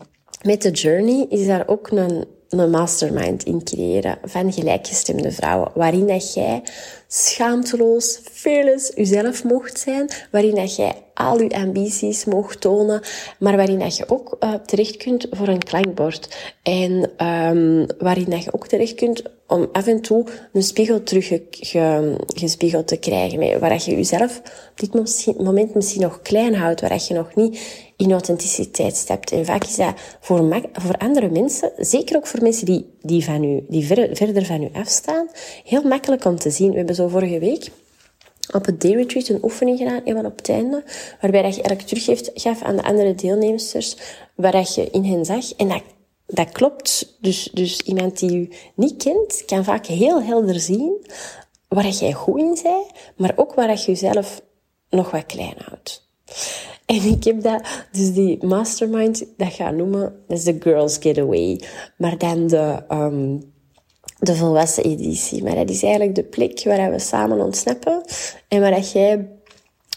met 0.43 0.61
de 0.61 0.71
journey, 0.71 1.25
is 1.29 1.47
daar 1.47 1.67
ook 1.67 1.91
een 1.91 2.25
een 2.49 2.69
mastermind 2.69 3.43
in 3.43 3.63
creëren 3.63 4.17
van 4.23 4.53
gelijkgestemde 4.53 5.31
vrouwen, 5.31 5.71
waarin 5.73 6.07
dat 6.07 6.33
jij 6.33 6.63
schaamteloos, 7.11 8.19
fearless 8.31 8.91
jezelf 8.95 9.43
mocht 9.43 9.79
zijn, 9.79 10.09
waarin 10.31 10.55
dat 10.55 10.75
jij 10.75 10.93
al 11.13 11.41
je 11.41 11.49
ambities 11.49 12.25
mocht 12.25 12.61
tonen, 12.61 13.01
maar 13.39 13.55
waarin 13.55 13.79
dat 13.79 13.97
je 13.97 14.09
ook 14.09 14.37
uh, 14.39 14.53
terecht 14.53 14.97
kunt 14.97 15.27
voor 15.31 15.47
een 15.47 15.63
klankbord. 15.63 16.53
En 16.63 17.11
um, 17.27 17.85
waarin 17.97 18.29
dat 18.29 18.43
je 18.43 18.53
ook 18.53 18.67
terecht 18.67 18.95
kunt 18.95 19.23
om 19.47 19.69
af 19.71 19.87
en 19.87 20.01
toe 20.01 20.25
een 20.53 20.63
spiegel 20.63 21.03
terug 21.03 21.31
gespiegeld 22.27 22.87
te 22.87 22.97
krijgen, 22.97 23.59
waar 23.59 23.69
dat 23.69 23.85
je 23.85 23.95
jezelf 23.95 24.41
op 24.71 24.79
dit 24.91 25.37
moment 25.37 25.75
misschien 25.75 26.01
nog 26.01 26.21
klein 26.21 26.55
houdt, 26.55 26.81
waar 26.81 26.89
dat 26.89 27.07
je 27.07 27.13
nog 27.13 27.35
niet 27.35 27.87
in 27.97 28.11
authenticiteit 28.11 28.95
stapt. 28.95 29.31
En 29.31 29.45
vaak 29.45 29.63
is 29.63 29.75
dat 29.75 29.93
voor, 30.19 30.61
voor 30.73 30.97
andere 30.97 31.29
mensen, 31.29 31.71
zeker 31.77 32.15
ook 32.15 32.27
voor 32.27 32.41
mensen 32.41 32.65
die, 32.65 32.85
die, 33.01 33.23
van 33.23 33.43
u, 33.43 33.65
die 33.67 33.85
ver, 33.85 34.09
verder 34.11 34.45
van 34.45 34.63
u 34.63 34.69
afstaan, 34.73 35.27
heel 35.63 35.83
makkelijk 35.83 36.25
om 36.25 36.35
te 36.35 36.49
zien. 36.49 36.71
We 36.71 36.77
hebben 36.77 36.95
vorige 37.07 37.39
week 37.39 37.69
op 38.53 38.65
het 38.65 38.81
day 38.81 38.93
retreat 38.93 39.27
een 39.27 39.43
oefening 39.43 39.77
gedaan, 39.77 40.01
even 40.03 40.25
op 40.25 40.37
het 40.37 40.49
einde, 40.49 40.83
waarbij 41.21 41.41
dat 41.41 41.55
je 41.55 41.61
eigenlijk 41.61 42.31
gaf 42.33 42.61
aan 42.61 42.75
de 42.75 42.83
andere 42.83 43.15
deelnemers, 43.15 43.97
waar 44.35 44.51
dat 44.51 44.75
je 44.75 44.89
in 44.89 45.03
hen 45.03 45.25
zag. 45.25 45.53
En 45.53 45.67
dat, 45.67 45.83
dat 46.25 46.51
klopt. 46.51 47.17
Dus, 47.21 47.49
dus 47.53 47.81
iemand 47.81 48.19
die 48.19 48.37
u 48.37 48.49
niet 48.75 49.03
kent, 49.03 49.43
kan 49.45 49.63
vaak 49.63 49.85
heel 49.85 50.23
helder 50.23 50.59
zien 50.59 51.05
waar 51.67 51.83
dat 51.83 51.99
jij 51.99 52.13
goed 52.13 52.39
in 52.39 52.59
bent, 52.63 52.85
maar 53.17 53.33
ook 53.35 53.53
waar 53.53 53.67
dat 53.67 53.85
je 53.85 53.91
jezelf 53.91 54.41
nog 54.89 55.11
wat 55.11 55.25
klein 55.25 55.55
houdt. 55.57 56.07
En 56.85 57.03
ik 57.03 57.23
heb 57.23 57.41
dat, 57.41 57.85
dus 57.91 58.13
die 58.13 58.45
mastermind, 58.45 59.25
dat 59.37 59.53
ga 59.53 59.71
noemen, 59.71 60.23
dat 60.27 60.37
is 60.37 60.43
de 60.43 60.57
Girls 60.59 60.97
Getaway. 60.99 61.61
Maar 61.97 62.17
dan 62.17 62.47
de, 62.47 62.83
um, 62.89 63.53
de 64.19 64.35
volwassen 64.35 64.83
editie. 64.83 65.43
Maar 65.43 65.55
dat 65.55 65.69
is 65.69 65.83
eigenlijk 65.83 66.15
de 66.15 66.23
plek 66.23 66.63
waar 66.63 66.91
we 66.91 66.99
samen 66.99 67.39
ontsnappen 67.39 68.03
en 68.47 68.61
waar 68.61 68.71
dat 68.71 68.91
jij 68.91 69.27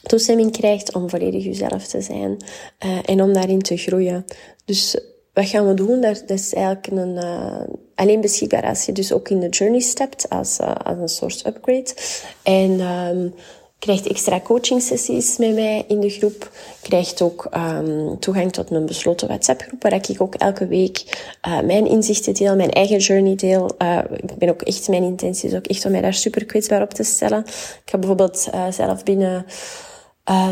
toestemming 0.02 0.52
krijgt 0.52 0.94
om 0.94 1.10
volledig 1.10 1.44
jezelf 1.44 1.86
te 1.86 2.00
zijn 2.00 2.36
uh, 2.84 2.98
en 3.04 3.22
om 3.22 3.32
daarin 3.32 3.62
te 3.62 3.76
groeien. 3.76 4.24
Dus 4.64 5.00
wat 5.32 5.46
gaan 5.46 5.68
we 5.68 5.74
doen? 5.74 6.00
Dat, 6.00 6.22
is 6.26 6.54
eigenlijk 6.54 6.86
een, 6.86 7.16
uh, 7.16 7.60
alleen 7.94 8.20
beschikbaar 8.20 8.66
als 8.66 8.86
je 8.86 8.92
dus 8.92 9.12
ook 9.12 9.28
in 9.28 9.40
de 9.40 9.48
journey 9.48 9.80
stapt 9.80 10.28
als, 10.28 10.58
uh, 10.60 10.74
als 10.74 10.98
een 10.98 11.08
soort 11.08 11.46
upgrade. 11.46 11.94
En 12.42 12.80
um, 12.80 13.34
krijgt 13.82 14.06
extra 14.06 14.40
coaching 14.40 14.82
sessies 14.82 15.36
met 15.36 15.54
mij 15.54 15.84
in 15.88 16.00
de 16.00 16.10
groep. 16.10 16.50
Krijgt 16.82 17.22
ook 17.22 17.48
um, 17.56 18.18
toegang 18.18 18.52
tot 18.52 18.70
een 18.70 18.86
besloten 18.86 19.28
WhatsApp-groep, 19.28 19.82
waar 19.82 19.92
ik 19.92 20.14
ook 20.18 20.34
elke 20.34 20.66
week 20.66 21.26
uh, 21.48 21.60
mijn 21.60 21.86
inzichten 21.86 22.34
deel, 22.34 22.56
mijn 22.56 22.70
eigen 22.70 22.98
journey 22.98 23.34
deel. 23.34 23.70
Uh, 23.78 23.98
ik 24.16 24.36
ben 24.38 24.48
ook 24.48 24.62
echt, 24.62 24.88
mijn 24.88 25.02
intentie 25.02 25.48
is 25.48 25.56
ook 25.56 25.66
echt 25.66 25.84
om 25.84 25.90
mij 25.90 26.00
daar 26.00 26.14
super 26.14 26.44
kwetsbaar 26.44 26.82
op 26.82 26.90
te 26.90 27.02
stellen. 27.02 27.38
Ik 27.46 27.82
ga 27.84 27.98
bijvoorbeeld 27.98 28.48
uh, 28.54 28.70
zelf 28.70 29.02
binnen 29.02 29.46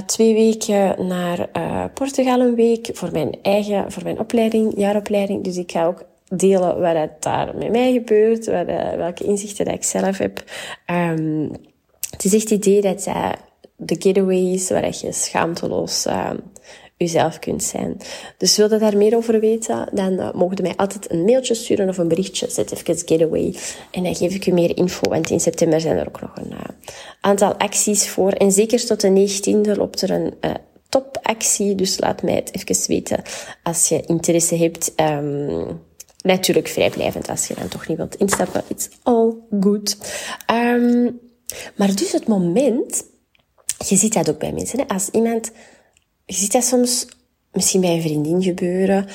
twee 0.06 0.34
weken 0.34 1.06
naar 1.06 1.48
Portugal 1.94 2.40
een 2.40 2.54
week 2.54 2.90
voor 2.92 3.12
mijn 3.12 3.38
eigen, 3.42 3.92
voor 3.92 4.02
mijn 4.02 4.18
opleiding, 4.18 4.72
jaaropleiding. 4.76 5.44
Dus 5.44 5.56
ik 5.56 5.70
ga 5.70 5.86
ook 5.86 6.04
delen 6.28 6.80
wat 6.80 6.94
het 6.94 7.22
daar 7.22 7.56
met 7.56 7.70
mij 7.70 7.92
gebeurt, 7.92 8.46
wat, 8.46 8.66
welke 8.96 9.24
inzichten 9.24 9.64
dat 9.64 9.74
ik 9.74 9.84
zelf 9.84 10.18
heb. 10.18 10.44
Um, 10.86 11.50
het 12.22 12.32
is 12.32 12.40
echt 12.40 12.50
het 12.50 12.66
idee 12.66 12.80
dat 12.80 13.06
uh, 13.06 13.32
de 13.76 13.96
getaway 13.98 14.52
is 14.52 14.68
waar 14.68 14.84
je 14.84 15.12
schaamteloos 15.12 16.06
uh, 16.06 17.30
kunt 17.40 17.62
zijn. 17.62 17.96
Dus 18.36 18.56
wil 18.56 18.72
je 18.72 18.78
daar 18.78 18.96
meer 18.96 19.16
over 19.16 19.40
weten, 19.40 19.88
dan 19.92 20.12
uh, 20.12 20.32
mogen 20.32 20.62
mij 20.62 20.76
altijd 20.76 21.10
een 21.10 21.24
mailtje 21.24 21.54
sturen 21.54 21.88
of 21.88 21.98
een 21.98 22.08
berichtje. 22.08 22.50
Zet 22.50 22.72
even 22.72 22.98
getaway. 23.06 23.54
En 23.90 24.02
dan 24.02 24.14
geef 24.14 24.34
ik 24.34 24.44
je 24.44 24.52
meer 24.52 24.76
info. 24.76 25.08
Want 25.08 25.30
in 25.30 25.40
september 25.40 25.80
zijn 25.80 25.96
er 25.96 26.06
ook 26.06 26.20
nog 26.20 26.30
een 26.34 26.52
uh, 26.52 26.58
aantal 27.20 27.54
acties 27.54 28.08
voor. 28.08 28.32
En 28.32 28.52
zeker 28.52 28.86
tot 28.86 29.00
de 29.00 29.28
19e 29.28 29.76
loopt 29.76 30.02
er 30.02 30.10
een 30.10 30.34
uh, 30.40 30.50
topactie. 30.88 31.74
Dus 31.74 32.00
laat 32.00 32.22
mij 32.22 32.34
het 32.34 32.50
even 32.54 32.88
weten 32.88 33.22
als 33.62 33.88
je 33.88 34.00
interesse 34.00 34.56
hebt. 34.56 34.92
Um, 34.96 35.80
natuurlijk 36.22 36.68
vrijblijvend 36.68 37.28
als 37.28 37.46
je 37.46 37.54
dan 37.54 37.68
toch 37.68 37.88
niet 37.88 37.96
wilt 37.96 38.14
instappen. 38.14 38.62
It's 38.68 38.88
all 39.02 39.34
good. 39.60 39.96
Um, 40.52 41.20
maar 41.76 41.94
dus 41.94 42.12
het 42.12 42.26
moment, 42.26 43.04
je 43.88 43.96
ziet 43.96 44.12
dat 44.12 44.30
ook 44.30 44.38
bij 44.38 44.52
mensen, 44.52 44.86
als 44.86 45.08
iemand, 45.08 45.50
je 46.24 46.34
ziet 46.34 46.52
dat 46.52 46.64
soms 46.64 47.06
misschien 47.52 47.80
bij 47.80 47.94
een 47.94 48.02
vriendin 48.02 48.42
gebeuren, 48.42 49.06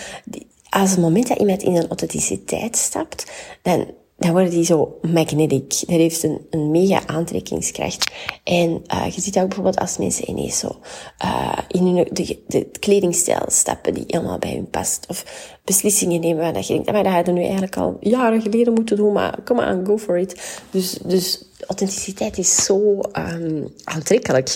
als 0.70 0.92
het 0.92 1.00
moment 1.00 1.28
dat 1.28 1.40
iemand 1.40 1.64
in 1.64 1.76
een 1.76 1.88
authenticiteit 1.88 2.78
stapt, 2.78 3.32
dan, 3.62 3.88
dan 4.18 4.32
worden 4.32 4.50
die 4.50 4.66
zo 4.66 4.98
magnetic. 5.02 5.70
Dat 5.70 5.88
heeft 5.88 6.24
een, 6.24 6.72
mega 6.72 7.08
aantrekkingskracht. 7.08 8.12
En 8.44 8.84
uh, 8.94 9.06
je 9.16 9.22
ziet 9.22 9.34
dat 9.34 9.44
ook 9.44 9.50
bijvoorbeeld 9.50 9.80
als 9.80 9.98
mensen 9.98 10.30
ineens 10.30 10.60
zo 10.60 10.80
uh, 11.24 11.58
in 11.68 11.86
hun, 11.86 12.08
de, 12.12 12.40
de 12.48 12.70
kledingstijl 12.80 13.46
stappen 13.48 13.94
die 13.94 14.04
helemaal 14.08 14.40
bij 14.40 14.54
hun 14.54 14.70
past. 14.70 15.06
Of 15.10 15.26
beslissingen 15.64 16.20
nemen 16.20 16.42
waar 16.42 16.62
je 16.62 16.68
denkt, 16.68 16.92
maar 16.92 17.04
dat 17.04 17.14
hadden 17.14 17.34
we 17.34 17.40
nu 17.40 17.46
eigenlijk 17.46 17.78
al 17.78 17.98
jaren 18.00 18.42
geleden 18.42 18.74
moeten 18.74 18.98
doen, 18.98 19.14
maar 19.14 19.44
come 19.44 19.74
on, 19.74 19.86
go 19.86 19.98
for 19.98 20.18
it. 20.18 20.62
Dus, 20.72 20.92
dus 20.92 21.46
authenticiteit 21.68 22.38
is 22.38 22.66
zo 22.66 23.00
um, 23.14 23.74
aantrekkelijk. 23.84 24.56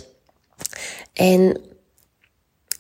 En 1.14 1.62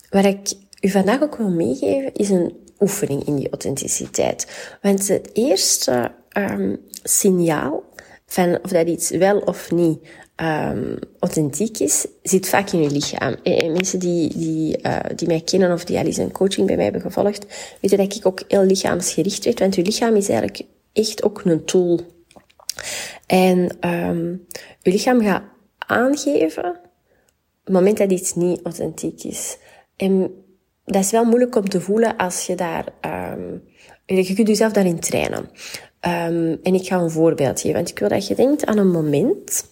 wat 0.09 0.25
ik 0.25 0.53
u 0.81 0.89
vandaag 0.89 1.21
ook 1.21 1.36
wil 1.36 1.50
meegeven, 1.50 2.13
is 2.13 2.29
een 2.29 2.67
oefening 2.79 3.25
in 3.25 3.36
die 3.36 3.50
authenticiteit. 3.50 4.48
Want 4.81 5.07
het 5.07 5.29
eerste 5.33 6.12
um, 6.38 6.79
signaal 7.03 7.83
van 8.25 8.59
of 8.63 8.71
dat 8.71 8.88
iets 8.88 9.09
wel 9.09 9.39
of 9.39 9.71
niet 9.71 10.00
um, 10.36 10.98
authentiek 11.19 11.79
is, 11.79 12.05
zit 12.24 12.50
vaak 12.50 12.69
in 12.69 12.81
je 12.81 12.91
lichaam. 12.91 13.36
En, 13.43 13.71
mensen 13.71 14.00
die, 14.00 14.38
die, 14.38 14.79
uh, 14.81 15.00
die 15.15 15.27
mij 15.27 15.41
kennen 15.41 15.71
of 15.71 15.86
die 15.86 15.98
al 15.98 16.05
eens 16.05 16.17
een 16.17 16.31
coaching 16.31 16.67
bij 16.67 16.75
mij 16.75 16.83
hebben 16.83 17.01
gevolgd, 17.01 17.45
weten 17.81 17.98
dat 17.98 18.15
ik 18.15 18.25
ook 18.25 18.41
heel 18.48 18.63
lichaamsgericht 18.63 19.45
weet. 19.45 19.59
Want 19.59 19.75
je 19.75 19.81
lichaam 19.81 20.15
is 20.15 20.29
eigenlijk 20.29 20.62
echt 20.93 21.24
ook 21.24 21.41
een 21.45 21.65
tool 21.65 22.00
en 23.25 23.77
um, 23.89 24.45
je 24.81 24.91
lichaam 24.91 25.21
gaat 25.21 25.43
aangeven 25.77 26.79
het 27.69 27.77
moment 27.77 27.98
dat 27.98 28.12
iets 28.12 28.36
niet 28.36 28.59
authentiek 28.63 29.24
is. 29.24 29.57
En 29.95 30.33
dat 30.86 31.03
is 31.03 31.12
wel 31.12 31.24
moeilijk 31.25 31.55
om 31.55 31.69
te 31.69 31.81
voelen 31.81 32.17
als 32.17 32.45
je 32.45 32.55
daar... 32.55 32.86
Um, 33.36 33.63
je 34.05 34.33
kunt 34.33 34.48
jezelf 34.48 34.71
daarin 34.71 35.00
trainen. 35.00 35.50
Um, 36.01 36.59
en 36.63 36.74
ik 36.74 36.88
ga 36.88 36.98
een 36.98 37.09
voorbeeld 37.09 37.62
geven. 37.62 37.75
Want 37.75 37.89
ik 37.89 38.00
wil 38.00 38.09
dat 38.09 38.27
je 38.27 38.36
denkt 38.36 38.65
aan 38.65 38.77
een 38.77 38.91
moment... 38.91 39.65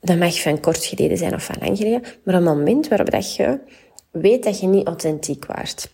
Dat 0.00 0.18
mag 0.18 0.40
van 0.40 0.60
kort 0.60 0.84
geleden 0.84 1.18
zijn 1.18 1.34
of 1.34 1.44
van 1.44 1.56
lang 1.60 1.76
geleden. 1.76 2.02
Maar 2.24 2.34
een 2.34 2.42
moment 2.42 2.88
waarop 2.88 3.10
dat 3.10 3.34
je 3.36 3.58
weet 4.10 4.44
dat 4.44 4.60
je 4.60 4.66
niet 4.66 4.86
authentiek 4.86 5.46
waart. 5.46 5.93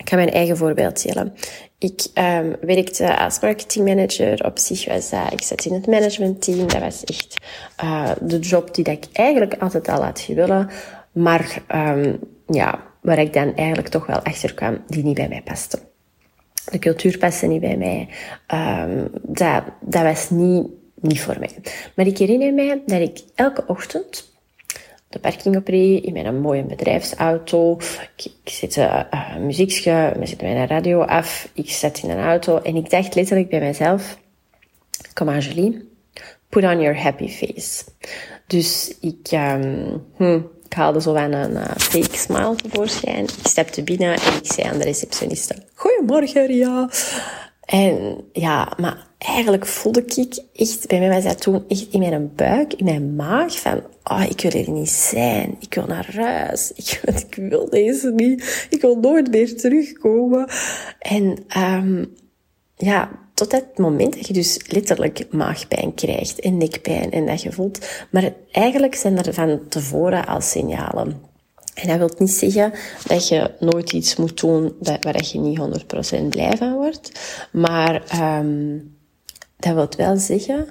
Ik 0.00 0.08
ga 0.08 0.16
mijn 0.16 0.30
eigen 0.30 0.56
voorbeeld 0.56 1.02
delen. 1.02 1.34
Ik 1.78 2.06
um, 2.14 2.56
werkte 2.60 3.18
als 3.18 3.40
marketingmanager. 3.40 4.44
Op 4.44 4.58
zich 4.58 4.86
ik 5.30 5.42
zat 5.42 5.64
in 5.64 5.72
het 5.72 5.86
managementteam. 5.86 6.68
Dat 6.68 6.80
was 6.80 7.04
echt 7.04 7.34
uh, 7.84 8.10
de 8.20 8.38
job 8.38 8.74
die 8.74 8.84
dat 8.84 8.94
ik 8.94 9.06
eigenlijk 9.12 9.54
altijd 9.54 9.88
al 9.88 10.04
had 10.04 10.26
willen. 10.26 10.70
Maar 11.12 11.62
um, 11.74 12.18
ja, 12.46 12.82
waar 13.00 13.18
ik 13.18 13.32
dan 13.32 13.54
eigenlijk 13.54 13.88
toch 13.88 14.06
wel 14.06 14.22
achter 14.22 14.54
kwam, 14.54 14.78
die 14.86 15.04
niet 15.04 15.14
bij 15.14 15.28
mij 15.28 15.42
paste. 15.42 15.78
De 16.70 16.78
cultuur 16.78 17.18
paste 17.18 17.46
niet 17.46 17.60
bij 17.60 17.76
mij. 17.76 18.08
Um, 18.86 19.08
dat, 19.22 19.62
dat 19.80 20.02
was 20.02 20.30
niet 20.30 20.66
niet 21.00 21.20
voor 21.20 21.36
mij. 21.38 21.56
Maar 21.94 22.06
ik 22.06 22.18
herinner 22.18 22.54
mij 22.54 22.82
dat 22.86 23.00
ik 23.00 23.20
elke 23.34 23.64
ochtend 23.66 24.29
de 25.10 25.18
parking 25.18 25.56
opreed 25.56 26.04
in 26.04 26.12
mijn 26.12 26.40
mooie 26.40 26.64
bedrijfsauto. 26.64 27.78
Ik, 28.16 28.24
ik 28.44 28.52
zet 28.52 28.76
uh, 28.76 29.36
muziekje, 29.36 30.12
we 30.18 30.26
zetten 30.26 30.52
mijn 30.52 30.66
radio 30.66 31.02
af. 31.02 31.48
Ik 31.54 31.70
zet 31.70 32.02
in 32.02 32.10
een 32.10 32.24
auto 32.24 32.58
en 32.58 32.76
ik 32.76 32.90
dacht 32.90 33.14
letterlijk 33.14 33.48
bij 33.48 33.60
mezelf, 33.60 34.18
kom 35.14 35.28
aan 35.28 35.38
Julie, 35.38 35.88
put 36.48 36.64
on 36.64 36.80
your 36.80 37.02
happy 37.02 37.28
face. 37.28 37.84
Dus 38.46 38.96
ik, 39.00 39.32
um, 39.32 40.06
hm, 40.16 40.40
ik 40.64 40.72
haalde 40.72 41.00
zo 41.00 41.14
van 41.14 41.32
een 41.32 41.52
uh, 41.52 41.64
fake 41.76 42.16
smile 42.16 42.54
tevoorschijn. 42.54 43.24
Ik 43.24 43.46
stapte 43.46 43.82
binnen 43.82 44.12
en 44.12 44.36
ik 44.42 44.52
zei 44.52 44.68
aan 44.68 44.78
de 44.78 44.84
receptioniste, 44.84 45.54
Goedemorgen, 45.74 46.46
Ria. 46.46 46.88
En 47.70 48.24
ja, 48.32 48.72
maar 48.80 49.06
eigenlijk 49.18 49.66
voelde 49.66 50.04
ik 50.04 50.44
echt, 50.54 50.88
bij 50.88 50.98
mij 50.98 51.08
was 51.08 51.24
dat 51.24 51.40
toen 51.40 51.64
echt 51.68 51.86
in 51.90 51.98
mijn 52.00 52.34
buik, 52.34 52.72
in 52.72 52.84
mijn 52.84 53.16
maag, 53.16 53.60
van, 53.60 53.82
oh, 54.04 54.24
ik 54.28 54.40
wil 54.40 54.50
hier 54.50 54.70
niet 54.70 54.90
zijn. 54.90 55.56
Ik 55.60 55.74
wil 55.74 55.86
naar 55.86 56.14
huis. 56.14 56.72
Ik, 56.74 57.34
wil 57.34 57.68
deze 57.68 58.12
niet. 58.12 58.66
Ik 58.70 58.80
wil 58.80 58.96
nooit 58.96 59.30
meer 59.30 59.56
terugkomen. 59.56 60.48
En 60.98 61.44
um, 61.56 62.14
ja, 62.76 63.10
tot 63.34 63.52
het 63.52 63.78
moment 63.78 64.14
dat 64.14 64.26
je 64.26 64.32
dus 64.32 64.60
letterlijk 64.66 65.26
maagpijn 65.30 65.94
krijgt 65.94 66.40
en 66.40 66.56
nekpijn 66.56 67.10
en 67.10 67.26
dat 67.26 67.42
je 67.42 67.52
voelt. 67.52 68.06
Maar 68.10 68.32
eigenlijk 68.50 68.94
zijn 68.94 69.18
er 69.18 69.34
van 69.34 69.60
tevoren 69.68 70.26
al 70.26 70.40
signalen. 70.40 71.29
En 71.82 71.88
dat 71.88 71.98
wil 71.98 72.10
niet 72.18 72.30
zeggen 72.30 72.72
dat 73.06 73.28
je 73.28 73.50
nooit 73.58 73.92
iets 73.92 74.16
moet 74.16 74.40
doen 74.40 74.76
waar 74.80 75.24
je 75.24 75.38
niet 75.38 75.58
100% 76.18 76.28
blij 76.28 76.56
van 76.56 76.74
wordt. 76.74 77.10
Maar 77.52 78.20
um, 78.38 78.96
dat 79.56 79.74
wil 79.74 79.88
wel 79.96 80.16
zeggen, 80.16 80.66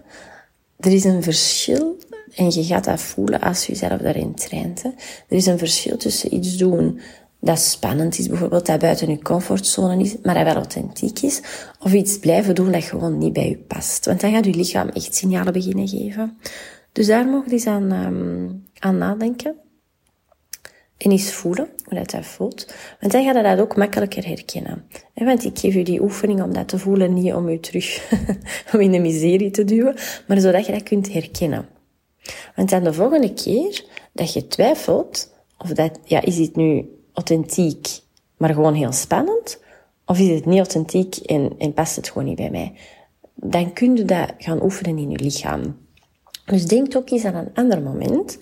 er 0.79 0.91
is 0.91 1.03
een 1.03 1.23
verschil 1.23 1.97
en 2.35 2.51
je 2.51 2.63
gaat 2.63 2.83
dat 2.83 3.01
voelen 3.01 3.39
als 3.39 3.65
je 3.65 3.71
jezelf 3.71 4.01
daarin 4.01 4.35
traint. 4.35 4.81
Hè. 4.83 4.89
Er 5.27 5.37
is 5.37 5.45
een 5.45 5.57
verschil 5.57 5.97
tussen 5.97 6.33
iets 6.33 6.57
doen 6.57 6.99
dat 7.41 7.59
spannend 7.59 8.19
is, 8.19 8.27
bijvoorbeeld 8.27 8.65
dat 8.65 8.79
buiten 8.79 9.09
je 9.09 9.21
comfortzone 9.21 10.03
is, 10.03 10.15
maar 10.23 10.33
dat 10.33 10.43
wel 10.43 10.55
authentiek 10.55 11.19
is, 11.19 11.41
of 11.79 11.93
iets 11.93 12.19
blijven 12.19 12.55
doen 12.55 12.71
dat 12.71 12.83
gewoon 12.83 13.17
niet 13.17 13.33
bij 13.33 13.49
je 13.49 13.57
past. 13.57 14.05
Want 14.05 14.21
dan 14.21 14.31
gaat 14.31 14.45
je 14.45 14.55
lichaam 14.55 14.89
echt 14.89 15.15
signalen 15.15 15.53
beginnen 15.53 15.87
geven. 15.87 16.37
Dus 16.91 17.07
daar 17.07 17.25
mogen 17.25 17.45
je 17.45 17.51
eens 17.51 17.67
aan, 17.67 17.91
um, 17.91 18.65
aan 18.79 18.97
nadenken. 18.97 19.55
En 20.99 21.11
eens 21.11 21.33
voelen 21.33 21.69
hoe 21.83 21.97
dat, 21.97 22.09
dat 22.09 22.25
voelt. 22.25 22.73
Want 22.99 23.11
dan 23.11 23.23
ga 23.23 23.37
je 23.37 23.43
dat 23.43 23.59
ook 23.59 23.75
makkelijker 23.75 24.27
herkennen. 24.27 24.85
Want 25.13 25.45
ik 25.45 25.59
geef 25.59 25.73
je 25.73 25.83
die 25.83 26.01
oefening 26.01 26.41
om 26.41 26.53
dat 26.53 26.67
te 26.67 26.77
voelen, 26.77 27.13
niet 27.13 27.33
om 27.33 27.49
je 27.49 27.59
terug 27.59 28.11
om 28.73 28.79
in 28.79 28.91
de 28.91 28.99
miserie 28.99 29.51
te 29.51 29.63
duwen, 29.63 29.95
maar 30.27 30.39
zodat 30.39 30.65
je 30.65 30.71
dat 30.71 30.83
kunt 30.83 31.13
herkennen. 31.13 31.67
Want 32.55 32.69
dan 32.69 32.83
de 32.83 32.93
volgende 32.93 33.33
keer 33.33 33.85
dat 34.13 34.33
je 34.33 34.47
twijfelt, 34.47 35.33
of 35.57 35.69
dat, 35.69 35.99
ja, 36.03 36.21
is 36.21 36.35
dit 36.35 36.55
nu 36.55 36.85
authentiek, 37.13 37.87
maar 38.37 38.53
gewoon 38.53 38.73
heel 38.73 38.91
spannend? 38.91 39.59
Of 40.05 40.19
is 40.19 40.27
het 40.27 40.45
niet 40.45 40.57
authentiek 40.57 41.15
en, 41.15 41.53
en 41.57 41.73
past 41.73 41.95
het 41.95 42.07
gewoon 42.07 42.27
niet 42.27 42.37
bij 42.37 42.51
mij? 42.51 42.73
Dan 43.35 43.73
kun 43.73 43.95
je 43.95 44.05
dat 44.05 44.33
gaan 44.37 44.63
oefenen 44.63 44.97
in 44.97 45.09
je 45.09 45.19
lichaam. 45.19 45.77
Dus 46.45 46.65
denk 46.65 46.95
ook 46.95 47.09
eens 47.09 47.25
aan 47.25 47.35
een 47.35 47.53
ander 47.53 47.81
moment 47.81 48.39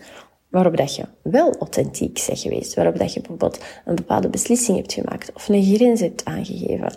waarop 0.49 0.77
dat 0.77 0.95
je 0.95 1.05
wel 1.23 1.55
authentiek 1.55 2.23
bent 2.27 2.39
geweest, 2.39 2.73
waarop 2.73 2.97
dat 2.97 3.13
je 3.13 3.19
bijvoorbeeld 3.19 3.63
een 3.85 3.95
bepaalde 3.95 4.29
beslissing 4.29 4.77
hebt 4.77 4.93
gemaakt 4.93 5.33
of 5.33 5.49
een 5.49 5.63
grens 5.63 5.99
hebt 5.99 6.25
aangegeven. 6.25 6.95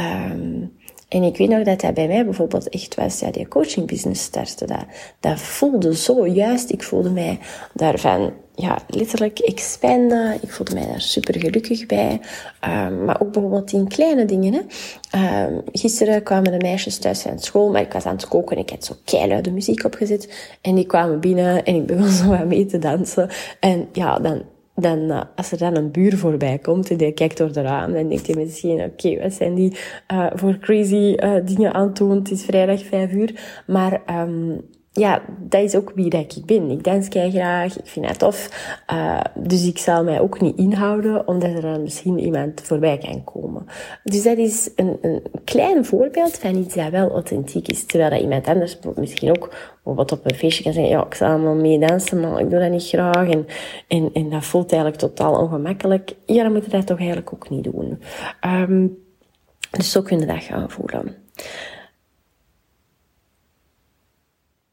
Um, 0.00 0.77
en 1.08 1.22
ik 1.22 1.36
weet 1.36 1.48
nog 1.48 1.62
dat 1.62 1.80
dat 1.80 1.94
bij 1.94 2.06
mij 2.06 2.24
bijvoorbeeld 2.24 2.68
echt 2.68 2.94
was, 2.94 3.20
ja, 3.20 3.30
die 3.30 3.48
coaching 3.48 3.86
business 3.86 4.22
startte. 4.22 4.66
Dat, 4.66 4.84
dat 5.20 5.40
voelde 5.40 5.96
zo 5.96 6.26
juist. 6.26 6.70
Ik 6.70 6.82
voelde 6.82 7.10
mij 7.10 7.38
daarvan, 7.74 8.32
ja, 8.54 8.78
letterlijk 8.88 9.38
expanden. 9.38 10.38
Ik 10.42 10.50
voelde 10.50 10.74
mij 10.74 10.86
daar 10.86 11.00
super 11.00 11.40
gelukkig 11.40 11.86
bij. 11.86 12.20
Um, 12.64 13.04
maar 13.04 13.20
ook 13.20 13.32
bijvoorbeeld 13.32 13.72
in 13.72 13.88
kleine 13.88 14.24
dingen, 14.24 14.52
hè. 14.52 15.44
Um, 15.44 15.62
gisteren 15.72 16.22
kwamen 16.22 16.52
de 16.52 16.58
meisjes 16.58 16.98
thuis 16.98 17.22
van 17.22 17.38
school, 17.38 17.70
maar 17.70 17.82
ik 17.82 17.92
was 17.92 18.04
aan 18.04 18.16
het 18.16 18.28
koken 18.28 18.56
en 18.56 18.62
ik 18.62 18.70
had 18.70 18.84
zo 18.84 18.94
keiluide 19.04 19.50
muziek 19.50 19.84
opgezet. 19.84 20.56
En 20.60 20.74
die 20.74 20.86
kwamen 20.86 21.20
binnen 21.20 21.64
en 21.64 21.74
ik 21.74 21.86
begon 21.86 22.08
zo 22.08 22.28
wat 22.28 22.46
mee 22.46 22.66
te 22.66 22.78
dansen. 22.78 23.30
En 23.60 23.88
ja, 23.92 24.18
dan 24.18 24.42
dan, 24.80 24.98
uh, 24.98 25.20
als 25.36 25.52
er 25.52 25.58
dan 25.58 25.76
een 25.76 25.90
buur 25.90 26.18
voorbij 26.18 26.58
komt 26.58 26.90
en 26.90 26.96
die 26.96 27.12
kijkt 27.12 27.36
door 27.36 27.52
de 27.52 27.60
raam, 27.60 27.92
dan 27.92 28.08
denkt 28.08 28.26
hij 28.26 28.36
misschien, 28.36 28.80
oké, 28.80 29.20
wat 29.22 29.32
zijn 29.32 29.54
die 29.54 29.76
uh, 30.12 30.26
voor 30.34 30.58
crazy 30.58 31.14
uh, 31.16 31.34
dingen 31.44 31.74
aan 31.74 31.92
het 32.10 32.30
is 32.30 32.44
vrijdag 32.44 32.84
vijf 32.84 33.12
uur. 33.12 33.62
Maar 33.66 34.02
um, 34.10 34.60
ja, 34.98 35.22
dat 35.38 35.62
is 35.62 35.74
ook 35.74 35.92
wie 35.94 36.10
dat 36.10 36.36
ik 36.36 36.44
ben. 36.46 36.70
Ik 36.70 36.84
dans 36.84 37.08
kei 37.08 37.30
graag, 37.30 37.78
ik 37.78 37.86
vind 37.86 38.08
het 38.08 38.18
tof. 38.18 38.48
Uh, 38.92 39.20
dus 39.34 39.66
ik 39.66 39.78
zal 39.78 40.04
mij 40.04 40.20
ook 40.20 40.40
niet 40.40 40.56
inhouden, 40.56 41.28
omdat 41.28 41.50
er 41.50 41.60
dan 41.60 41.82
misschien 41.82 42.18
iemand 42.18 42.60
voorbij 42.60 42.98
kan 42.98 43.24
komen. 43.24 43.66
Dus 44.04 44.22
dat 44.22 44.36
is 44.36 44.70
een, 44.76 44.98
een 45.00 45.22
klein 45.44 45.84
voorbeeld 45.84 46.38
van 46.38 46.56
iets 46.56 46.74
dat 46.74 46.90
wel 46.90 47.10
authentiek 47.10 47.68
is. 47.68 47.86
Terwijl 47.86 48.10
dat 48.10 48.20
iemand 48.20 48.46
anders 48.46 48.78
misschien 48.94 49.30
ook 49.30 49.54
bijvoorbeeld 49.74 50.12
op 50.12 50.30
een 50.30 50.36
feestje 50.36 50.62
kan 50.62 50.72
zeggen, 50.72 50.92
ja, 50.92 51.04
ik 51.04 51.14
zal 51.14 51.28
allemaal 51.28 51.54
mee 51.54 51.78
dansen, 51.78 52.20
maar 52.20 52.40
ik 52.40 52.50
doe 52.50 52.60
dat 52.60 52.70
niet 52.70 52.88
graag. 52.88 53.28
En, 53.28 53.46
en, 53.88 54.10
en 54.12 54.30
dat 54.30 54.44
voelt 54.44 54.72
eigenlijk 54.72 55.00
totaal 55.00 55.40
ongemakkelijk. 55.42 56.14
Ja, 56.26 56.42
dan 56.42 56.52
moet 56.52 56.64
je 56.64 56.70
dat 56.70 56.86
toch 56.86 56.98
eigenlijk 56.98 57.32
ook 57.32 57.50
niet 57.50 57.64
doen. 57.64 58.02
Um, 58.46 58.98
dus 59.70 59.90
zo 59.90 60.02
kun 60.02 60.18
je 60.18 60.26
dat 60.26 60.42
gaan 60.42 60.70
voelen. 60.70 61.16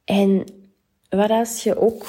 En 0.06 0.44
wat 1.10 1.30
als 1.30 1.64
je 1.64 1.80
ook 1.80 2.06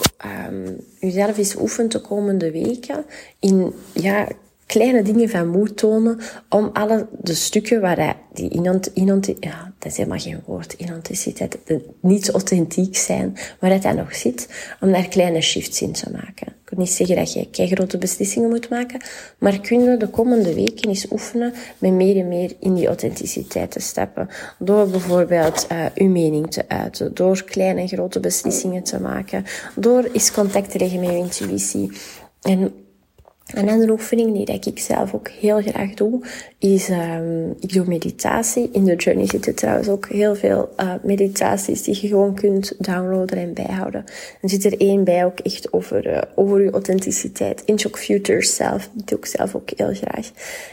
um, 0.48 0.76
jezelf 1.00 1.38
eens 1.38 1.56
oefent 1.56 1.92
de 1.92 2.00
komende 2.00 2.50
weken 2.50 3.04
in 3.38 3.74
ja, 3.92 4.28
kleine 4.66 5.02
dingen 5.02 5.28
van 5.28 5.48
moed 5.48 5.76
tonen 5.76 6.20
om 6.48 6.70
alle 6.72 7.08
de 7.20 7.34
stukken 7.34 7.80
waar 7.80 8.16
die 8.32 8.50
inont, 8.50 8.90
inont, 8.94 9.26
ja, 9.40 9.74
dat 9.78 9.90
is 9.92 9.96
helemaal 9.96 10.18
geen 10.18 10.42
woord, 10.46 10.72
inauthenticiteit, 10.72 11.58
niet 12.00 12.30
authentiek 12.30 12.96
zijn, 12.96 13.36
waar 13.60 13.70
dat 13.70 13.82
dan 13.82 13.96
nog 13.96 14.14
zit, 14.14 14.48
om 14.80 14.92
daar 14.92 15.08
kleine 15.08 15.40
shifts 15.40 15.82
in 15.82 15.92
te 15.92 16.10
maken. 16.10 16.55
Niet 16.76 16.90
zeggen 16.90 17.16
dat 17.16 17.32
je 17.32 17.50
kei 17.50 17.68
grote 17.68 17.98
beslissingen 17.98 18.48
moet 18.48 18.68
maken, 18.68 19.00
maar 19.38 19.60
kun 19.60 19.82
je 19.82 19.96
de 19.96 20.08
komende 20.08 20.54
weken 20.54 20.88
eens 20.88 21.10
oefenen 21.10 21.54
met 21.78 21.92
meer 21.92 22.16
en 22.16 22.28
meer 22.28 22.52
in 22.60 22.74
die 22.74 22.86
authenticiteit 22.86 23.70
te 23.70 23.80
stappen. 23.80 24.28
Door 24.58 24.88
bijvoorbeeld 24.88 25.66
uh, 25.72 25.84
uw 25.94 26.08
mening 26.08 26.50
te 26.50 26.68
uiten, 26.68 27.14
door 27.14 27.44
kleine 27.44 27.80
en 27.80 27.88
grote 27.88 28.20
beslissingen 28.20 28.82
te 28.82 29.00
maken, 29.00 29.44
door 29.74 30.08
eens 30.12 30.32
contact 30.32 30.70
te 30.70 30.78
leggen 30.78 31.00
met 31.00 31.08
je 31.08 31.16
intuïtie. 31.16 31.90
En 32.42 32.85
een 33.54 33.68
andere 33.68 33.92
oefening 33.92 34.32
die 34.32 34.44
dat 34.44 34.66
ik 34.66 34.78
zelf 34.78 35.14
ook 35.14 35.28
heel 35.28 35.62
graag 35.62 35.94
doe, 35.94 36.26
is 36.58 36.88
um, 36.88 37.56
ik 37.60 37.72
doe 37.72 37.86
meditatie. 37.86 38.68
In 38.72 38.84
de 38.84 38.96
journey 38.96 39.26
zitten 39.26 39.54
trouwens 39.54 39.88
ook 39.88 40.08
heel 40.08 40.34
veel 40.34 40.68
uh, 40.80 40.92
meditaties 41.02 41.82
die 41.82 41.98
je 42.00 42.08
gewoon 42.08 42.34
kunt 42.34 42.74
downloaden 42.78 43.38
en 43.38 43.54
bijhouden. 43.54 44.04
Er 44.40 44.50
zit 44.50 44.64
er 44.64 44.80
één 44.80 45.04
bij 45.04 45.24
ook 45.24 45.38
echt 45.38 45.72
over, 45.72 46.06
uh, 46.06 46.22
over 46.34 46.62
je 46.62 46.70
authenticiteit. 46.70 47.62
Inch 47.64 47.84
of 47.84 47.98
Future 47.98 48.44
Self, 48.44 48.88
die 48.92 49.04
doe 49.04 49.18
ik 49.18 49.26
zelf 49.26 49.54
ook 49.54 49.70
heel 49.76 49.94
graag. 49.94 50.30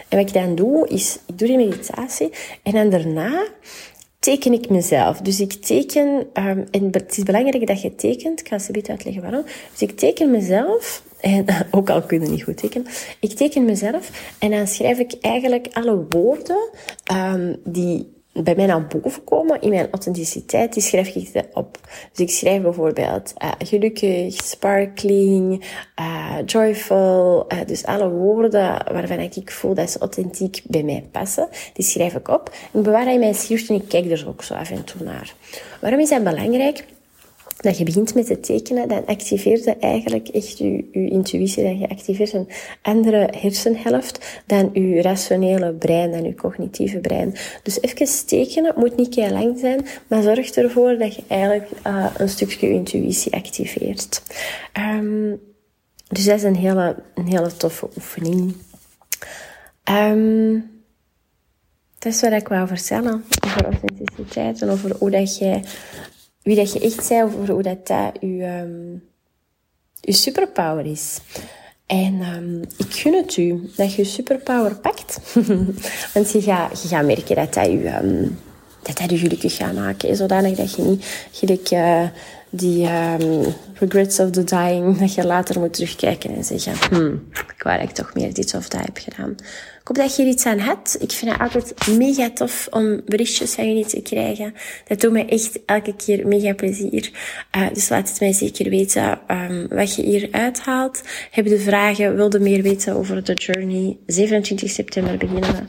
En 0.07 0.17
wat 0.17 0.27
ik 0.27 0.33
dan 0.33 0.55
doe, 0.55 0.87
is 0.87 1.19
ik 1.25 1.37
doe 1.37 1.47
die 1.47 1.57
meditatie 1.57 2.29
en 2.63 2.71
dan 2.71 2.89
daarna 2.89 3.47
teken 4.23 4.53
ik 4.53 4.69
mezelf. 4.69 5.17
Dus 5.21 5.39
ik 5.39 5.53
teken, 5.53 6.27
um, 6.33 6.65
en 6.71 6.87
het 6.91 7.17
is 7.17 7.23
belangrijk 7.23 7.67
dat 7.67 7.81
je 7.81 7.95
tekent. 7.95 8.39
Ik 8.39 8.47
ga 8.47 8.59
ze 8.59 8.71
beetje 8.71 8.91
uitleggen 8.91 9.21
waarom. 9.21 9.43
Dus 9.71 9.81
ik 9.81 9.97
teken 9.97 10.31
mezelf 10.31 11.03
en 11.19 11.45
ook 11.71 11.89
al 11.89 12.01
kunnen 12.01 12.31
niet 12.31 12.43
goed 12.43 12.57
tekenen. 12.57 12.87
Ik 13.19 13.31
teken 13.31 13.65
mezelf 13.65 14.35
en 14.39 14.51
dan 14.51 14.67
schrijf 14.67 14.99
ik 14.99 15.13
eigenlijk 15.21 15.67
alle 15.71 16.05
woorden 16.09 16.69
um, 17.13 17.55
die 17.63 18.11
bij 18.33 18.55
mij 18.55 18.65
naar 18.65 18.87
boven 18.87 19.23
komen 19.23 19.61
in 19.61 19.69
mijn 19.69 19.87
authenticiteit, 19.91 20.73
die 20.73 20.83
schrijf 20.83 21.15
ik 21.15 21.45
op. 21.53 21.77
Dus 22.11 22.19
ik 22.19 22.29
schrijf 22.29 22.61
bijvoorbeeld 22.61 23.33
uh, 23.43 23.51
gelukkig, 23.57 24.33
sparkling, 24.33 25.65
uh, 25.99 26.35
joyful. 26.45 27.45
Uh, 27.53 27.59
dus 27.65 27.85
alle 27.85 28.09
woorden 28.09 28.93
waarvan 28.93 29.19
ik 29.19 29.51
voel 29.51 29.73
dat 29.73 29.89
ze 29.89 29.99
authentiek 29.99 30.61
bij 30.67 30.83
mij 30.83 31.07
passen, 31.11 31.47
die 31.73 31.85
schrijf 31.85 32.15
ik 32.15 32.27
op. 32.27 32.49
Ik 32.71 32.83
bewaar 32.83 33.13
in 33.13 33.19
mijn 33.19 33.35
schrift 33.35 33.69
en 33.69 33.75
ik 33.75 33.87
kijk 33.87 34.11
er 34.11 34.25
ook 34.27 34.43
zo 34.43 34.53
af 34.53 34.71
en 34.71 34.83
toe 34.83 35.03
naar. 35.03 35.33
Waarom 35.81 35.99
is 35.99 36.09
dat 36.09 36.23
belangrijk? 36.23 36.85
Dat 37.63 37.77
je 37.77 37.83
begint 37.83 38.15
met 38.15 38.25
te 38.25 38.39
tekenen, 38.39 38.87
dan 38.87 39.05
activeert 39.05 39.63
je 39.63 39.77
eigenlijk 39.77 40.27
echt 40.27 40.57
je, 40.57 40.87
je 40.91 41.09
intuïtie. 41.09 41.63
Dat 41.63 41.79
je 41.79 41.89
activeert 41.89 42.33
een 42.33 42.49
andere 42.81 43.33
hersenhelft 43.37 44.41
dan 44.45 44.69
je 44.73 45.01
rationele 45.01 45.73
brein, 45.73 46.11
dan 46.11 46.23
je 46.23 46.35
cognitieve 46.35 46.99
brein. 46.99 47.35
Dus 47.63 47.81
even 47.81 48.25
tekenen, 48.25 48.73
moet 48.75 48.97
niet 48.97 49.15
heel 49.15 49.29
lang 49.29 49.59
zijn, 49.59 49.85
maar 50.07 50.21
zorg 50.21 50.49
ervoor 50.49 50.97
dat 50.97 51.15
je 51.15 51.23
eigenlijk 51.27 51.69
uh, 51.87 52.05
een 52.17 52.29
stukje 52.29 52.69
intuïtie 52.69 53.33
activeert. 53.33 54.21
Um, 54.77 55.39
dus 56.07 56.25
dat 56.25 56.35
is 56.35 56.43
een 56.43 56.55
hele, 56.55 56.95
een 57.15 57.27
hele 57.27 57.57
toffe 57.57 57.89
oefening. 57.95 58.55
Um, 59.91 60.71
dat 61.99 62.13
is 62.13 62.21
wat 62.21 62.31
ik 62.31 62.47
wou 62.47 62.67
vertellen 62.67 63.23
over 63.45 63.63
authenticiteit 63.63 64.61
en 64.61 64.69
over 64.69 64.95
hoe 64.99 65.09
dat 65.09 65.37
jij 65.37 65.63
wie 66.43 66.55
dat 66.55 66.73
je 66.73 66.79
echt 66.79 67.05
zei 67.05 67.23
over 67.23 67.51
hoe 67.51 67.63
dat, 67.63 67.87
dat 67.87 68.11
je, 68.19 68.61
um, 68.63 69.03
je 69.99 70.13
superpower 70.13 70.85
is. 70.85 71.19
En 71.85 72.21
um, 72.35 72.61
ik 72.77 72.93
gun 72.93 73.13
het 73.13 73.37
u 73.37 73.69
dat 73.75 73.93
je 73.93 74.03
superpower 74.03 74.75
pakt. 74.75 75.19
Want 76.13 76.31
je 76.31 76.41
gaat, 76.41 76.81
je 76.81 76.87
gaat 76.87 77.05
merken 77.05 77.35
dat 77.35 77.53
dat 77.53 77.65
je, 77.65 77.95
um, 78.03 78.39
dat 78.81 78.97
dat 78.97 79.09
je 79.09 79.17
gelukkig 79.17 79.55
gaat 79.55 79.73
maken. 79.73 80.15
Zodanig 80.15 80.57
dat 80.57 80.75
je 80.75 80.81
niet 80.81 81.27
gelijk 81.31 81.71
uh, 81.71 82.07
die 82.55 82.87
um, 82.87 83.53
regrets 83.79 84.19
of 84.19 84.29
the 84.29 84.43
dying, 84.43 84.97
dat 84.97 85.13
je 85.13 85.25
later 85.25 85.59
moet 85.59 85.73
terugkijken 85.73 86.35
en 86.35 86.43
zeggen, 86.43 86.73
hmm, 86.89 87.27
ik 87.31 87.63
wou 87.63 87.87
toch 87.87 88.13
meer 88.13 88.33
dit 88.33 88.53
of 88.53 88.67
dat 88.67 88.81
heb 88.81 88.97
gedaan. 88.97 89.35
Ik 89.81 89.89
hoop 89.89 89.97
dat 89.97 90.15
je 90.15 90.23
er 90.23 90.29
iets 90.29 90.45
aan 90.45 90.59
hebt. 90.59 91.01
Ik 91.01 91.11
vind 91.11 91.31
het 91.31 91.39
altijd 91.39 91.87
mega 91.97 92.29
tof 92.29 92.67
om 92.71 93.01
berichtjes 93.05 93.53
van 93.53 93.67
jullie 93.67 93.85
te 93.85 94.01
krijgen. 94.01 94.53
Dat 94.87 95.01
doet 95.01 95.11
mij 95.11 95.29
echt 95.29 95.59
elke 95.65 95.95
keer 95.95 96.27
mega 96.27 96.53
plezier. 96.53 97.11
Uh, 97.55 97.67
dus 97.73 97.89
laat 97.89 98.09
het 98.09 98.19
mij 98.19 98.33
zeker 98.33 98.69
weten 98.69 99.19
um, 99.27 99.67
wat 99.69 99.95
je 99.95 100.01
hier 100.01 100.27
uithaalt. 100.31 101.01
Heb 101.31 101.45
je 101.45 101.59
vragen, 101.59 102.15
wilde 102.15 102.39
meer 102.39 102.61
weten 102.61 102.95
over 102.95 103.23
de 103.23 103.33
journey? 103.33 103.97
27 104.05 104.69
september 104.69 105.17
beginnen 105.17 105.55
we. 105.55 105.63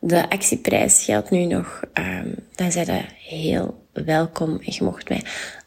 De 0.00 0.30
actieprijs 0.30 1.04
geldt 1.04 1.30
nu 1.30 1.44
nog. 1.44 1.82
Um, 1.94 2.34
dan 2.54 2.72
zijn 2.72 2.86
je 2.86 3.02
heel 3.36 3.84
welkom. 3.92 4.50
En 4.50 4.72
je 4.72 4.84
mocht 4.84 5.08
mij 5.08 5.22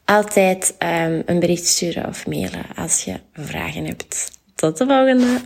altijd 0.10 0.76
um, 0.80 1.24
een 1.26 1.39
bericht 1.39 1.65
sturen 1.65 2.08
of 2.08 2.28
mailen 2.28 2.65
als 2.76 3.04
je 3.04 3.19
vragen 3.34 3.86
hebt. 3.86 4.32
Tot 4.56 4.78
de 4.78 4.86
volgende! 4.86 5.41